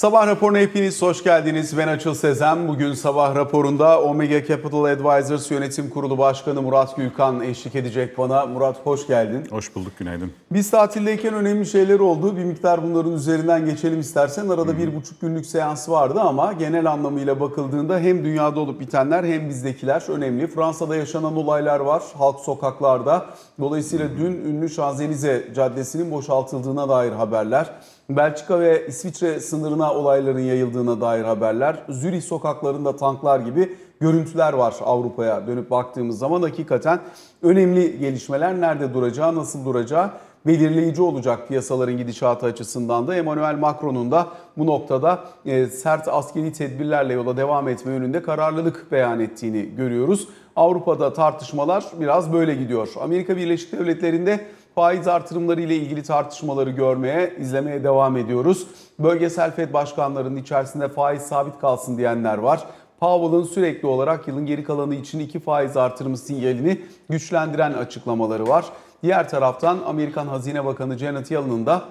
Sabah 0.00 0.26
raporuna 0.26 0.58
hepiniz 0.58 1.02
hoş 1.02 1.24
geldiniz. 1.24 1.78
Ben 1.78 1.88
Açıl 1.88 2.14
Sezen. 2.14 2.68
Bugün 2.68 2.92
sabah 2.92 3.34
raporunda 3.34 4.02
Omega 4.02 4.44
Capital 4.44 4.84
Advisors 4.84 5.50
Yönetim 5.50 5.90
Kurulu 5.90 6.18
Başkanı 6.18 6.62
Murat 6.62 6.96
Gülkan 6.96 7.40
eşlik 7.40 7.74
edecek 7.74 8.18
bana. 8.18 8.46
Murat 8.46 8.86
hoş 8.86 9.06
geldin. 9.06 9.46
Hoş 9.50 9.74
bulduk, 9.74 9.92
günaydın. 9.98 10.32
Biz 10.50 10.70
tatildeyken 10.70 11.34
önemli 11.34 11.66
şeyler 11.66 12.00
oldu. 12.00 12.36
Bir 12.36 12.44
miktar 12.44 12.82
bunların 12.82 13.12
üzerinden 13.12 13.66
geçelim 13.66 14.00
istersen. 14.00 14.48
Arada 14.48 14.78
bir 14.78 14.96
buçuk 14.96 15.20
günlük 15.20 15.46
seans 15.46 15.88
vardı 15.88 16.20
ama 16.20 16.52
genel 16.52 16.90
anlamıyla 16.90 17.40
bakıldığında 17.40 17.98
hem 17.98 18.24
dünyada 18.24 18.60
olup 18.60 18.80
bitenler 18.80 19.24
hem 19.24 19.48
bizdekiler 19.48 20.02
önemli. 20.08 20.46
Fransa'da 20.46 20.96
yaşanan 20.96 21.36
olaylar 21.36 21.80
var 21.80 22.02
halk 22.18 22.40
sokaklarda. 22.40 23.26
Dolayısıyla 23.60 24.08
dün 24.18 24.32
ünlü 24.32 24.68
Şanzelize 24.68 25.48
Caddesi'nin 25.54 26.10
boşaltıldığına 26.10 26.88
dair 26.88 27.12
haberler. 27.12 27.70
Belçika 28.16 28.60
ve 28.60 28.86
İsviçre 28.86 29.40
sınırına 29.40 29.94
olayların 29.94 30.40
yayıldığına 30.40 31.00
dair 31.00 31.24
haberler. 31.24 31.82
Zürih 31.88 32.22
sokaklarında 32.22 32.96
tanklar 32.96 33.40
gibi 33.40 33.76
görüntüler 34.00 34.52
var 34.52 34.74
Avrupa'ya 34.84 35.46
dönüp 35.46 35.70
baktığımız 35.70 36.18
zaman 36.18 36.42
hakikaten 36.42 37.00
önemli 37.42 37.98
gelişmeler 37.98 38.60
nerede 38.60 38.94
duracağı, 38.94 39.34
nasıl 39.34 39.64
duracağı 39.64 40.10
belirleyici 40.46 41.02
olacak 41.02 41.48
piyasaların 41.48 41.96
gidişatı 41.96 42.46
açısından 42.46 43.08
da 43.08 43.14
Emmanuel 43.14 43.58
Macron'un 43.58 44.10
da 44.10 44.26
bu 44.58 44.66
noktada 44.66 45.24
e, 45.46 45.66
sert 45.66 46.08
askeri 46.08 46.52
tedbirlerle 46.52 47.12
yola 47.12 47.36
devam 47.36 47.68
etme 47.68 47.92
yönünde 47.92 48.22
kararlılık 48.22 48.92
beyan 48.92 49.20
ettiğini 49.20 49.74
görüyoruz. 49.76 50.28
Avrupa'da 50.56 51.12
tartışmalar 51.12 51.84
biraz 52.00 52.32
böyle 52.32 52.54
gidiyor. 52.54 52.88
Amerika 53.00 53.36
Birleşik 53.36 53.72
Devletleri'nde 53.72 54.40
faiz 54.74 55.08
artırımları 55.08 55.60
ile 55.60 55.76
ilgili 55.76 56.02
tartışmaları 56.02 56.70
görmeye, 56.70 57.34
izlemeye 57.40 57.84
devam 57.84 58.16
ediyoruz. 58.16 58.66
Bölgesel 58.98 59.50
FED 59.50 59.72
başkanlarının 59.72 60.36
içerisinde 60.36 60.88
faiz 60.88 61.22
sabit 61.22 61.60
kalsın 61.60 61.98
diyenler 61.98 62.38
var. 62.38 62.66
Powell'ın 63.00 63.44
sürekli 63.44 63.88
olarak 63.88 64.28
yılın 64.28 64.46
geri 64.46 64.64
kalanı 64.64 64.94
için 64.94 65.18
iki 65.18 65.40
faiz 65.40 65.76
artırımı 65.76 66.16
sinyalini 66.16 66.80
güçlendiren 67.08 67.72
açıklamaları 67.72 68.48
var. 68.48 68.64
Diğer 69.02 69.28
taraftan 69.28 69.78
Amerikan 69.86 70.26
Hazine 70.26 70.64
Bakanı 70.64 70.98
Janet 70.98 71.30
Yellen'ın 71.30 71.66
da 71.66 71.82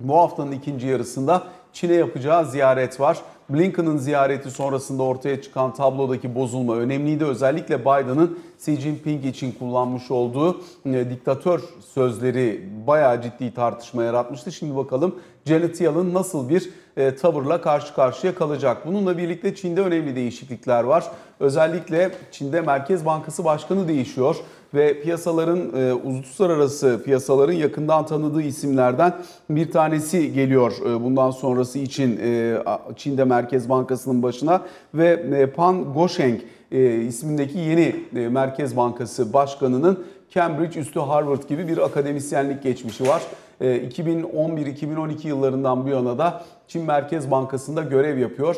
bu 0.00 0.16
haftanın 0.16 0.52
ikinci 0.52 0.86
yarısında 0.86 1.42
Çin'e 1.76 1.94
yapacağı 1.94 2.46
ziyaret 2.46 3.00
var. 3.00 3.18
Blinken'ın 3.50 3.96
ziyareti 3.96 4.50
sonrasında 4.50 5.02
ortaya 5.02 5.42
çıkan 5.42 5.74
tablodaki 5.74 6.34
bozulma 6.34 6.76
önemliydi. 6.76 7.24
Özellikle 7.24 7.80
Biden'ın 7.80 8.38
Xi 8.58 8.76
Jinping 8.76 9.24
için 9.24 9.52
kullanmış 9.52 10.10
olduğu 10.10 10.60
e, 10.86 11.10
diktatör 11.10 11.60
sözleri 11.94 12.68
bayağı 12.86 13.22
ciddi 13.22 13.54
tartışma 13.54 14.02
yaratmıştı. 14.02 14.52
Şimdi 14.52 14.76
bakalım 14.76 15.14
Janet 15.46 15.80
Yellen 15.80 16.14
nasıl 16.14 16.48
bir 16.48 16.70
e, 16.96 17.16
tavırla 17.16 17.60
karşı 17.60 17.94
karşıya 17.94 18.34
kalacak. 18.34 18.86
Bununla 18.86 19.18
birlikte 19.18 19.54
Çin'de 19.54 19.80
önemli 19.80 20.16
değişiklikler 20.16 20.84
var. 20.84 21.04
Özellikle 21.40 22.10
Çin'de 22.32 22.60
Merkez 22.60 23.06
Bankası 23.06 23.44
Başkanı 23.44 23.88
değişiyor 23.88 24.36
ve 24.74 25.00
piyasaların 25.00 25.76
e, 25.76 25.92
uluslararası 25.92 27.02
piyasaların 27.04 27.52
yakından 27.52 28.06
tanıdığı 28.06 28.42
isimlerden 28.42 29.14
bir 29.50 29.70
tanesi 29.70 30.32
geliyor 30.32 30.72
e, 30.86 31.04
bundan 31.04 31.30
sonrası 31.30 31.78
için 31.78 32.20
e, 32.22 32.56
Çin'de 32.96 33.24
Merkez 33.24 33.68
Bankası'nın 33.68 34.22
başına 34.22 34.62
ve 34.94 35.08
e, 35.08 35.46
Pan 35.46 35.94
Gosheng 35.94 36.40
e, 36.72 36.94
ismindeki 36.94 37.58
yeni 37.58 37.96
e, 38.16 38.28
Merkez 38.28 38.76
Bankası 38.76 39.32
Başkanı'nın 39.32 40.04
Cambridge 40.30 40.80
üstü 40.80 41.00
Harvard 41.00 41.48
gibi 41.48 41.68
bir 41.68 41.78
akademisyenlik 41.78 42.62
geçmişi 42.62 43.08
var. 43.08 43.22
2011-2012 43.60 45.28
yıllarından 45.28 45.84
bu 45.84 45.88
yana 45.88 46.18
da 46.18 46.44
Çin 46.68 46.84
Merkez 46.84 47.30
Bankası'nda 47.30 47.82
görev 47.82 48.18
yapıyor. 48.18 48.56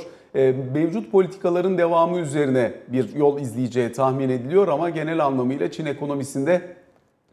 Mevcut 0.74 1.12
politikaların 1.12 1.78
devamı 1.78 2.18
üzerine 2.18 2.72
bir 2.88 3.14
yol 3.14 3.40
izleyeceği 3.40 3.92
tahmin 3.92 4.28
ediliyor 4.28 4.68
ama 4.68 4.90
genel 4.90 5.24
anlamıyla 5.26 5.70
Çin 5.70 5.86
ekonomisinde 5.86 6.62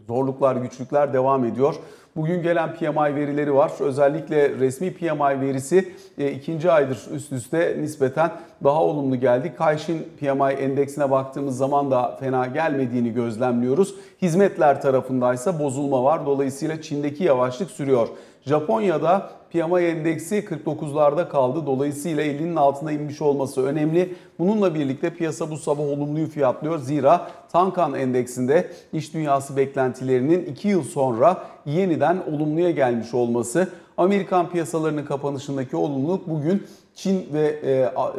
zorluklar, 0.07 0.55
güçlükler 0.55 1.13
devam 1.13 1.45
ediyor. 1.45 1.75
Bugün 2.15 2.43
gelen 2.43 2.75
PMI 2.75 3.15
verileri 3.15 3.55
var. 3.55 3.71
Özellikle 3.79 4.49
resmi 4.49 4.93
PMI 4.93 5.41
verisi 5.41 5.93
e, 6.17 6.31
ikinci 6.31 6.71
aydır 6.71 7.07
üst 7.11 7.31
üste 7.31 7.77
nispeten 7.79 8.31
daha 8.63 8.83
olumlu 8.83 9.15
geldi. 9.15 9.53
Kayshin 9.57 10.07
PMI 10.19 10.53
endeksine 10.53 11.11
baktığımız 11.11 11.57
zaman 11.57 11.91
da 11.91 12.17
fena 12.19 12.45
gelmediğini 12.45 13.13
gözlemliyoruz. 13.13 13.95
Hizmetler 14.21 14.81
tarafındaysa 14.81 15.59
bozulma 15.59 16.03
var. 16.03 16.25
Dolayısıyla 16.25 16.81
Çin'deki 16.81 17.23
yavaşlık 17.23 17.71
sürüyor. 17.71 18.07
Japonya'da 18.45 19.29
PMI 19.51 19.83
endeksi 19.83 20.45
49'larda 20.45 21.29
kaldı. 21.29 21.65
Dolayısıyla 21.65 22.23
50'nin 22.23 22.55
altına 22.55 22.91
inmiş 22.91 23.21
olması 23.21 23.65
önemli. 23.65 24.15
Bununla 24.39 24.75
birlikte 24.75 25.09
piyasa 25.09 25.51
bu 25.51 25.57
sabah 25.57 25.83
olumluyu 25.83 26.27
fiyatlıyor. 26.27 26.77
Zira 26.77 27.27
Tankan 27.51 27.93
endeksinde 27.93 28.71
iş 28.93 29.13
dünyası 29.13 29.57
beklentilerinin 29.57 30.45
2 30.45 30.67
yıl 30.67 30.83
sonra 30.83 31.43
yeniden 31.65 32.17
olumluya 32.31 32.71
gelmiş 32.71 33.13
olması. 33.13 33.69
Amerikan 33.97 34.49
piyasalarının 34.49 35.05
kapanışındaki 35.05 35.75
olumluluk 35.75 36.29
bugün 36.29 36.63
Çin 36.95 37.33
ve 37.33 37.47
e, 37.47 37.71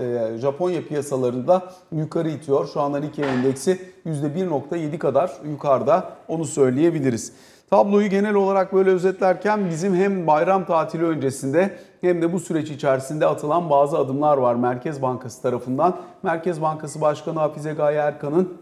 e, 0.04 0.38
Japonya 0.38 0.88
piyasalarında 0.88 1.62
yukarı 1.92 2.28
itiyor. 2.28 2.68
Şu 2.68 2.80
anda 2.80 2.98
Nikkei 2.98 3.24
endeksi 3.24 3.80
%1.7 4.06 4.98
kadar 4.98 5.32
yukarıda 5.50 6.10
onu 6.28 6.44
söyleyebiliriz. 6.44 7.32
Tabloyu 7.70 8.08
genel 8.08 8.34
olarak 8.34 8.72
böyle 8.72 8.90
özetlerken 8.90 9.70
bizim 9.70 9.94
hem 9.94 10.26
bayram 10.26 10.66
tatili 10.66 11.04
öncesinde 11.04 11.76
hem 12.00 12.22
de 12.22 12.32
bu 12.32 12.40
süreç 12.40 12.70
içerisinde 12.70 13.26
atılan 13.26 13.70
bazı 13.70 13.98
adımlar 13.98 14.38
var 14.38 14.54
Merkez 14.54 15.02
Bankası 15.02 15.42
tarafından. 15.42 15.96
Merkez 16.22 16.62
Bankası 16.62 17.00
Başkanı 17.00 17.38
Hafize 17.38 17.72
Gaye 17.72 17.98
Erkan'ın 17.98 18.58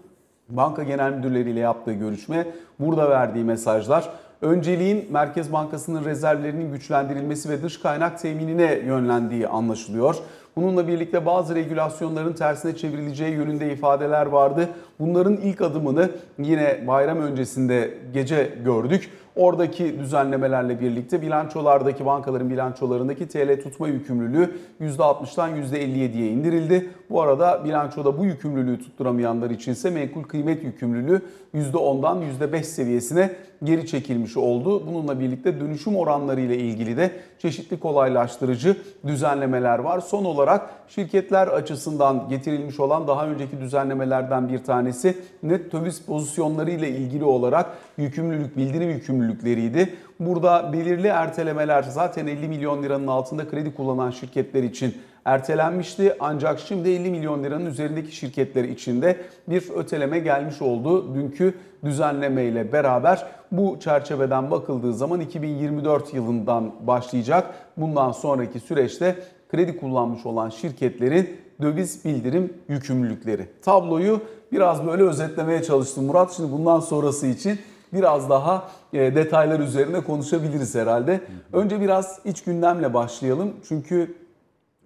banka 0.49 0.83
genel 0.83 1.13
müdürleriyle 1.13 1.61
yaptığı 1.61 1.93
görüşme, 1.93 2.47
burada 2.81 3.11
verdiği 3.11 3.45
mesajlar 3.45 4.11
önceliğin 4.45 5.07
Merkez 5.11 5.53
Bankası'nın 5.53 6.05
rezervlerinin 6.05 6.73
güçlendirilmesi 6.73 7.49
ve 7.49 7.63
dış 7.63 7.81
kaynak 7.81 8.19
teminine 8.19 8.75
yönlendiği 8.75 9.49
anlaşılıyor. 9.49 10.17
Bununla 10.57 10.89
birlikte 10.89 11.27
bazı 11.27 11.55
regülasyonların 11.55 12.33
tersine 12.33 12.77
çevrileceği 12.77 13.35
yönünde 13.35 13.73
ifadeler 13.73 14.27
vardı. 14.27 14.69
Bunların 15.01 15.37
ilk 15.37 15.61
adımını 15.61 16.11
yine 16.39 16.85
bayram 16.87 17.19
öncesinde 17.19 17.95
gece 18.15 18.53
gördük. 18.65 19.11
Oradaki 19.37 19.99
düzenlemelerle 19.99 20.81
birlikte 20.81 21.23
bilançolardaki 21.23 22.07
bankaların 22.07 22.51
bilançolarındaki 22.51 23.29
TL 23.29 23.63
tutma 23.63 23.89
yükümlülüğü 23.89 24.51
%60'dan 24.81 25.51
%57'ye 25.51 26.31
indirildi. 26.31 26.91
Bu 27.11 27.23
arada 27.23 27.65
bilançoda 27.65 28.19
bu 28.19 28.25
yükümlülüğü 28.25 28.79
tutturamayanlar 28.79 29.51
içinse 29.51 29.91
menkul 29.91 30.23
kıymet 30.23 30.65
yükümlülüğü 30.65 31.23
%10'dan 31.55 32.23
%5 32.41 32.63
seviyesine 32.63 33.31
geri 33.65 33.87
çekilmiş 33.87 34.37
oldu. 34.37 34.87
Bununla 34.87 35.21
birlikte 35.21 35.61
dönüşüm 35.61 35.97
oranları 35.97 36.41
ile 36.41 36.57
ilgili 36.57 36.97
de 36.97 37.11
çeşitli 37.39 37.81
kolaylaştırıcı 37.81 38.77
düzenlemeler 39.07 39.79
var. 39.79 40.01
Son 40.01 40.25
olarak 40.25 40.71
şirketler 40.89 41.47
açısından 41.47 42.29
getirilmiş 42.29 42.81
olan 42.81 43.09
daha 43.09 43.27
önceki 43.27 43.61
düzenlemelerden 43.61 44.49
bir 44.49 44.65
tanesi 44.85 45.17
net 45.43 45.73
döviz 45.73 46.03
pozisyonları 46.03 46.71
ile 46.71 46.89
ilgili 46.89 47.25
olarak 47.25 47.67
yükümlülük, 47.99 48.57
bildirim 48.57 48.91
yükümlülükleriydi. 48.91 49.95
Burada 50.21 50.73
belirli 50.73 51.07
ertelemeler 51.07 51.83
zaten 51.83 52.27
50 52.27 52.49
milyon 52.49 52.83
liranın 52.83 53.07
altında 53.07 53.49
kredi 53.49 53.75
kullanan 53.75 54.11
şirketler 54.11 54.63
için 54.63 54.95
ertelenmişti. 55.25 56.17
Ancak 56.21 56.61
şimdi 56.61 56.89
50 56.91 57.11
milyon 57.11 57.45
liranın 57.45 57.67
üzerindeki 57.67 58.17
şirketler 58.17 58.65
içinde 58.65 59.17
bir 59.49 59.71
öteleme 59.77 60.19
gelmiş 60.19 60.63
oldu. 60.63 61.15
Dünkü 61.15 61.55
düzenleme 61.85 62.45
ile 62.45 62.73
beraber 62.73 63.27
bu 63.53 63.77
çerçeveden 63.81 64.51
bakıldığı 64.51 64.95
zaman 64.95 65.21
2024 65.21 66.15
yılından 66.15 66.73
başlayacak. 66.87 67.55
Bundan 67.77 68.13
sonraki 68.13 68.61
süreçte 68.61 69.17
kredi 69.49 69.77
kullanmış 69.77 70.27
olan 70.27 70.51
şirketlerin 70.51 71.45
döviz 71.63 72.05
bildirim 72.05 72.53
yükümlülükleri. 72.69 73.47
Tabloyu 73.63 74.21
biraz 74.55 74.87
böyle 74.87 75.03
özetlemeye 75.03 75.63
çalıştım 75.63 76.05
Murat. 76.05 76.33
Şimdi 76.33 76.53
bundan 76.53 76.81
sonrası 76.81 77.27
için 77.27 77.59
biraz 77.93 78.31
daha 78.31 78.69
e, 78.93 79.15
detaylar 79.15 79.61
üzerine 79.61 80.01
konuşabiliriz 80.01 80.75
herhalde. 80.75 81.21
Önce 81.53 81.81
biraz 81.81 82.21
iç 82.25 82.45
gündemle 82.45 82.95
başlayalım. 82.95 83.53
Çünkü 83.69 84.15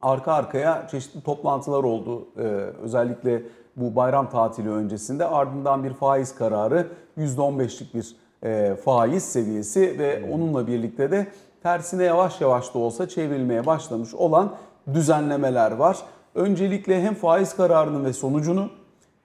arka 0.03 0.33
arkaya 0.33 0.89
çeşitli 0.91 1.21
toplantılar 1.21 1.85
oldu. 1.85 2.29
Ee, 2.39 2.43
özellikle 2.83 3.43
bu 3.77 3.97
bayram 3.97 4.31
tatili 4.31 4.71
öncesinde 4.71 5.25
ardından 5.25 5.85
bir 5.85 5.93
faiz 5.93 6.35
kararı 6.35 6.87
%15'lik 7.19 7.95
bir 7.95 8.17
e, 8.43 8.77
faiz 8.85 9.25
seviyesi 9.25 9.99
ve 9.99 10.31
onunla 10.33 10.67
birlikte 10.67 11.11
de 11.11 11.27
tersine 11.63 12.05
yavaş 12.05 12.41
yavaş 12.41 12.75
da 12.75 12.79
olsa 12.79 13.09
çevrilmeye 13.09 13.67
başlamış 13.67 14.15
olan 14.15 14.55
düzenlemeler 14.95 15.73
var. 15.73 15.99
Öncelikle 16.35 17.03
hem 17.03 17.15
faiz 17.15 17.57
kararının 17.57 18.05
ve 18.05 18.13
sonucunu 18.13 18.71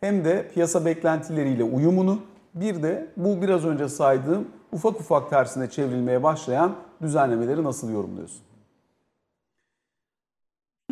hem 0.04 0.26
de 0.26 0.48
piyasa 0.54 0.86
beklentileriyle 0.86 1.64
uyumunu 1.64 2.20
bir 2.56 2.84
de 2.84 3.08
bu 3.18 3.42
biraz 3.42 3.66
önce 3.66 3.90
saydığım 3.90 4.48
ufak 4.72 5.00
ufak 5.00 5.30
tersine 5.30 5.70
çevrilmeye 5.70 6.24
başlayan 6.24 6.76
düzenlemeleri 7.02 7.64
nasıl 7.64 7.92
yorumluyorsun? 7.92 8.42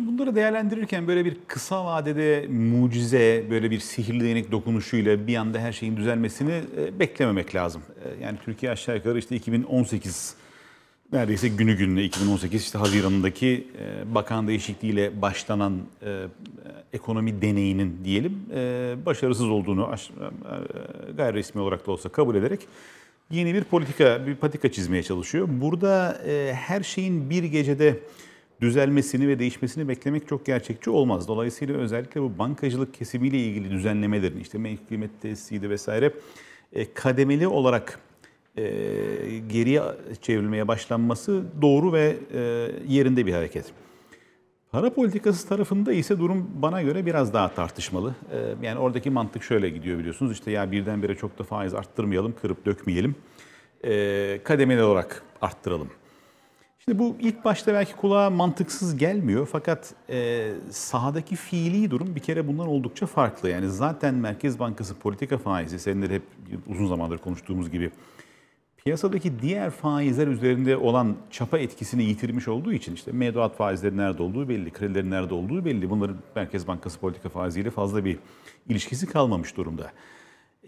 Bunları 0.00 0.34
değerlendirirken 0.34 1.06
böyle 1.06 1.24
bir 1.24 1.38
kısa 1.46 1.84
vadede 1.84 2.46
mucize, 2.48 3.44
böyle 3.50 3.70
bir 3.70 3.80
sihirli 3.80 4.24
değnek 4.24 4.52
dokunuşuyla 4.52 5.26
bir 5.26 5.36
anda 5.36 5.58
her 5.58 5.72
şeyin 5.72 5.96
düzelmesini 5.96 6.62
e, 6.76 6.98
beklememek 6.98 7.54
lazım. 7.54 7.82
E, 8.04 8.24
yani 8.24 8.38
Türkiye 8.44 8.72
aşağı 8.72 8.96
yukarı 8.96 9.18
işte 9.18 9.36
2018 9.36 10.36
neredeyse 11.12 11.48
günü 11.48 11.76
gününe 11.76 12.04
2018 12.04 12.62
işte 12.62 12.78
Haziran'ındaki 12.78 13.66
e, 13.78 14.14
bakan 14.14 14.48
değişikliğiyle 14.48 15.22
başlanan 15.22 15.78
ekonomi 16.92 17.42
deneyinin 17.42 18.00
diyelim 18.04 18.42
başarısız 19.06 19.48
olduğunu 19.48 19.94
gayri 21.16 21.36
resmi 21.36 21.60
olarak 21.60 21.86
da 21.86 21.92
olsa 21.92 22.08
kabul 22.08 22.34
ederek 22.34 22.60
yeni 23.30 23.54
bir 23.54 23.64
politika, 23.64 24.26
bir 24.26 24.34
patika 24.34 24.72
çizmeye 24.72 25.02
çalışıyor. 25.02 25.48
Burada 25.50 26.22
her 26.52 26.82
şeyin 26.82 27.30
bir 27.30 27.44
gecede 27.44 27.98
düzelmesini 28.62 29.28
ve 29.28 29.38
değişmesini 29.38 29.88
beklemek 29.88 30.28
çok 30.28 30.46
gerçekçi 30.46 30.90
olmaz. 30.90 31.28
Dolayısıyla 31.28 31.76
özellikle 31.76 32.22
bu 32.22 32.38
bankacılık 32.38 32.94
kesimiyle 32.94 33.38
ilgili 33.38 33.70
düzenlemelerin 33.70 34.40
işte 34.40 34.58
menkul 34.58 34.86
kıymet 34.86 35.22
tesisiydi 35.22 35.70
vesaire 35.70 36.12
e, 36.72 36.94
kademeli 36.94 37.48
olarak 37.48 37.98
e, 38.56 38.64
geriye 39.48 39.82
çevrilmeye 40.22 40.68
başlanması 40.68 41.42
doğru 41.62 41.92
ve 41.92 42.16
e, 42.34 42.38
yerinde 42.88 43.26
bir 43.26 43.32
hareket. 43.32 43.64
Para 44.72 44.94
politikası 44.94 45.48
tarafında 45.48 45.92
ise 45.92 46.18
durum 46.18 46.50
bana 46.54 46.82
göre 46.82 47.06
biraz 47.06 47.34
daha 47.34 47.54
tartışmalı. 47.54 48.14
Yani 48.62 48.78
oradaki 48.78 49.10
mantık 49.10 49.42
şöyle 49.42 49.70
gidiyor 49.70 49.98
biliyorsunuz. 49.98 50.32
İşte 50.32 50.50
ya 50.50 50.72
birdenbire 50.72 51.14
çok 51.14 51.38
da 51.38 51.44
faiz 51.44 51.74
arttırmayalım, 51.74 52.34
kırıp 52.42 52.66
dökmeyelim. 52.66 53.14
Kademeli 54.44 54.82
olarak 54.82 55.22
arttıralım. 55.40 55.88
Şimdi 56.84 56.98
bu 56.98 57.16
ilk 57.20 57.44
başta 57.44 57.74
belki 57.74 57.96
kulağa 57.96 58.30
mantıksız 58.30 58.96
gelmiyor 58.96 59.48
fakat 59.52 59.94
e, 60.10 60.50
sahadaki 60.70 61.36
fiili 61.36 61.90
durum 61.90 62.14
bir 62.14 62.20
kere 62.20 62.48
bundan 62.48 62.68
oldukça 62.68 63.06
farklı. 63.06 63.50
Yani 63.50 63.68
zaten 63.68 64.14
Merkez 64.14 64.58
Bankası 64.58 64.94
politika 64.98 65.38
faizi, 65.38 65.78
seninle 65.78 66.10
de 66.10 66.14
hep 66.14 66.22
uzun 66.66 66.86
zamandır 66.86 67.18
konuştuğumuz 67.18 67.70
gibi 67.70 67.90
piyasadaki 68.84 69.40
diğer 69.42 69.70
faizler 69.70 70.26
üzerinde 70.26 70.76
olan 70.76 71.16
çapa 71.30 71.58
etkisini 71.58 72.04
yitirmiş 72.04 72.48
olduğu 72.48 72.72
için 72.72 72.94
işte 72.94 73.12
mevduat 73.12 73.56
faizleri 73.56 73.96
nerede 73.96 74.22
olduğu 74.22 74.48
belli, 74.48 74.70
kredilerin 74.70 75.10
nerede 75.10 75.34
olduğu 75.34 75.64
belli. 75.64 75.90
Bunların 75.90 76.16
Merkez 76.36 76.66
Bankası 76.66 76.98
politika 76.98 77.28
faiziyle 77.28 77.70
fazla 77.70 78.04
bir 78.04 78.18
ilişkisi 78.68 79.06
kalmamış 79.06 79.56
durumda. 79.56 79.92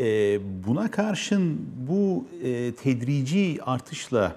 E, 0.00 0.38
buna 0.66 0.90
karşın 0.90 1.68
bu 1.88 2.26
e, 2.42 2.72
tedrici 2.72 3.58
artışla 3.62 4.36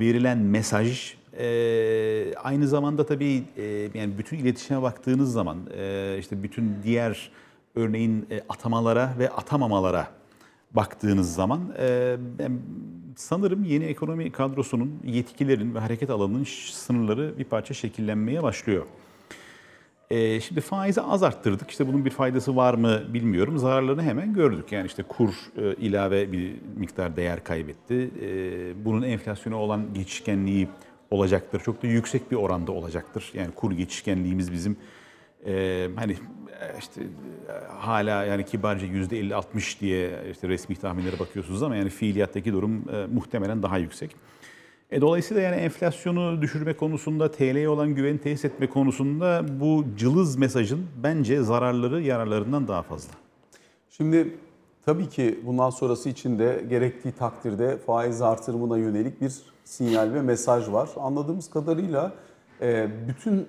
verilen 0.00 0.38
mesaj 0.38 1.14
e, 1.38 2.34
aynı 2.34 2.68
zamanda 2.68 3.06
tabii 3.06 3.42
e, 3.56 3.62
yani 3.94 4.18
bütün 4.18 4.38
iletişime 4.38 4.82
baktığınız 4.82 5.32
zaman 5.32 5.58
işte 6.18 6.42
bütün 6.42 6.76
diğer 6.82 7.30
örneğin 7.74 8.28
atamalara 8.48 9.14
ve 9.18 9.30
atamamalara 9.30 10.08
baktığınız 10.70 11.34
zaman 11.34 11.60
sanırım 13.16 13.64
yeni 13.64 13.84
ekonomi 13.84 14.32
kadrosunun 14.32 15.00
yetkilerin 15.04 15.74
ve 15.74 15.78
hareket 15.78 16.10
alanının 16.10 16.44
sınırları 16.72 17.38
bir 17.38 17.44
parça 17.44 17.74
şekillenmeye 17.74 18.42
başlıyor. 18.42 18.86
E, 20.10 20.40
şimdi 20.40 20.60
faizi 20.60 21.00
az 21.00 21.22
arttırdık. 21.22 21.70
İşte 21.70 21.88
bunun 21.88 22.04
bir 22.04 22.10
faydası 22.10 22.56
var 22.56 22.74
mı 22.74 23.02
bilmiyorum. 23.14 23.58
Zararlarını 23.58 24.02
hemen 24.02 24.34
gördük. 24.34 24.72
Yani 24.72 24.86
işte 24.86 25.02
kur 25.02 25.34
e, 25.56 25.74
ilave 25.74 26.32
bir 26.32 26.54
miktar 26.76 27.16
değer 27.16 27.44
kaybetti. 27.44 28.10
E, 28.22 28.84
bunun 28.84 29.02
enflasyona 29.02 29.56
olan 29.56 29.94
geçişkenliği 29.94 30.68
olacaktır. 31.10 31.60
Çok 31.60 31.82
da 31.82 31.86
yüksek 31.86 32.30
bir 32.30 32.36
oranda 32.36 32.72
olacaktır. 32.72 33.32
Yani 33.34 33.50
kur 33.54 33.72
geçişkenliğimiz 33.72 34.52
bizim 34.52 34.76
e, 35.46 35.88
hani 35.96 36.16
işte 36.78 37.02
e, 37.02 37.52
hala 37.68 38.24
yani 38.24 38.44
kibarca 38.44 38.86
yüzde 38.86 39.20
50-60 39.20 39.80
diye 39.80 40.10
işte 40.30 40.48
resmi 40.48 40.76
tahminlere 40.76 41.18
bakıyorsunuz 41.18 41.62
ama 41.62 41.76
yani 41.76 41.90
fiiliyattaki 41.90 42.52
durum 42.52 42.84
e, 42.88 43.06
muhtemelen 43.06 43.62
daha 43.62 43.78
yüksek. 43.78 44.16
E, 44.90 45.00
dolayısıyla 45.00 45.42
yani 45.42 45.56
enflasyonu 45.56 46.42
düşürme 46.42 46.76
konusunda, 46.76 47.30
TL'ye 47.30 47.68
olan 47.68 47.94
güveni 47.94 48.18
tesis 48.18 48.44
etme 48.44 48.66
konusunda 48.66 49.44
bu 49.60 49.84
cılız 49.96 50.36
mesajın 50.36 50.86
bence 51.02 51.42
zararları 51.42 52.02
yararlarından 52.02 52.68
daha 52.68 52.82
fazla. 52.82 53.12
Şimdi 53.90 54.36
tabii 54.84 55.08
ki 55.08 55.40
bundan 55.46 55.70
sonrası 55.70 56.08
için 56.08 56.38
de 56.38 56.64
gerektiği 56.70 57.12
takdirde 57.12 57.78
faiz 57.78 58.22
artırımına 58.22 58.78
yönelik 58.78 59.20
bir 59.20 59.32
sinyal 59.64 60.14
ve 60.14 60.22
mesaj 60.22 60.72
var. 60.72 60.88
Anladığımız 60.96 61.50
kadarıyla 61.50 62.12
e, 62.60 62.88
bütün 63.08 63.48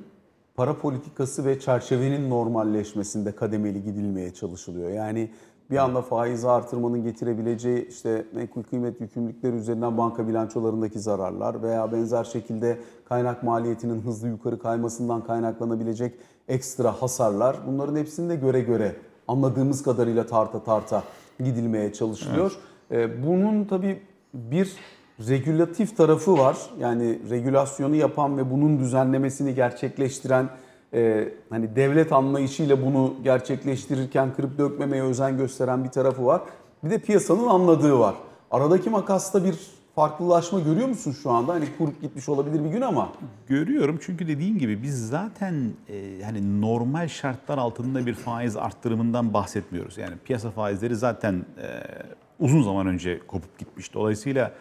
para 0.55 0.77
politikası 0.77 1.45
ve 1.45 1.59
çerçevenin 1.59 2.29
normalleşmesinde 2.29 3.31
kademeli 3.31 3.83
gidilmeye 3.83 4.33
çalışılıyor. 4.33 4.89
Yani 4.89 5.29
bir 5.71 5.77
anda 5.77 6.01
faiz 6.01 6.45
artırmanın 6.45 7.03
getirebileceği 7.03 7.87
işte 7.87 8.25
menkul 8.33 8.63
kıymet 8.63 9.01
yükümlülükleri 9.01 9.55
üzerinden 9.55 9.97
banka 9.97 10.27
bilançolarındaki 10.27 10.99
zararlar 10.99 11.63
veya 11.63 11.91
benzer 11.91 12.23
şekilde 12.23 12.79
kaynak 13.09 13.43
maliyetinin 13.43 14.01
hızlı 14.01 14.27
yukarı 14.27 14.59
kaymasından 14.59 15.23
kaynaklanabilecek 15.23 16.13
ekstra 16.47 16.91
hasarlar 17.01 17.57
bunların 17.67 17.95
hepsini 17.95 18.29
de 18.29 18.35
göre 18.35 18.61
göre 18.61 18.95
anladığımız 19.27 19.83
kadarıyla 19.83 20.25
tarta 20.25 20.63
tarta 20.63 21.03
gidilmeye 21.39 21.93
çalışılıyor. 21.93 22.57
Evet. 22.91 23.09
Ee, 23.09 23.23
bunun 23.27 23.65
tabii 23.65 24.01
bir 24.33 24.75
regülatif 25.19 25.97
tarafı 25.97 26.37
var. 26.37 26.57
Yani 26.79 27.19
regülasyonu 27.29 27.95
yapan 27.95 28.37
ve 28.37 28.51
bunun 28.51 28.79
düzenlemesini 28.79 29.55
gerçekleştiren 29.55 30.49
e, 30.93 31.29
hani 31.49 31.75
devlet 31.75 32.11
anlayışıyla 32.11 32.85
bunu 32.85 33.13
gerçekleştirirken 33.23 34.33
kırıp 34.33 34.57
dökmemeye 34.57 35.03
özen 35.03 35.37
gösteren 35.37 35.83
bir 35.83 35.89
tarafı 35.89 36.25
var. 36.25 36.41
Bir 36.83 36.89
de 36.89 36.97
piyasanın 36.97 37.47
anladığı 37.47 37.99
var. 37.99 38.15
Aradaki 38.51 38.89
makasta 38.89 39.43
bir 39.43 39.55
farklılaşma 39.95 40.59
görüyor 40.59 40.87
musun 40.87 41.11
şu 41.11 41.31
anda? 41.31 41.53
Hani 41.53 41.65
kurup 41.77 42.01
gitmiş 42.01 42.29
olabilir 42.29 42.63
bir 42.63 42.69
gün 42.69 42.81
ama. 42.81 43.09
Görüyorum 43.47 43.99
çünkü 44.01 44.27
dediğin 44.27 44.57
gibi 44.57 44.83
biz 44.83 45.07
zaten 45.07 45.71
e, 45.89 46.21
hani 46.23 46.61
normal 46.61 47.07
şartlar 47.07 47.57
altında 47.57 48.05
bir 48.05 48.13
faiz 48.13 48.57
arttırımından 48.57 49.33
bahsetmiyoruz. 49.33 49.97
Yani 49.97 50.13
piyasa 50.25 50.51
faizleri 50.51 50.95
zaten 50.95 51.33
e, 51.33 51.67
uzun 52.39 52.63
zaman 52.63 52.87
önce 52.87 53.19
kopup 53.27 53.59
gitmiş. 53.59 53.93
Dolayısıyla 53.93 54.51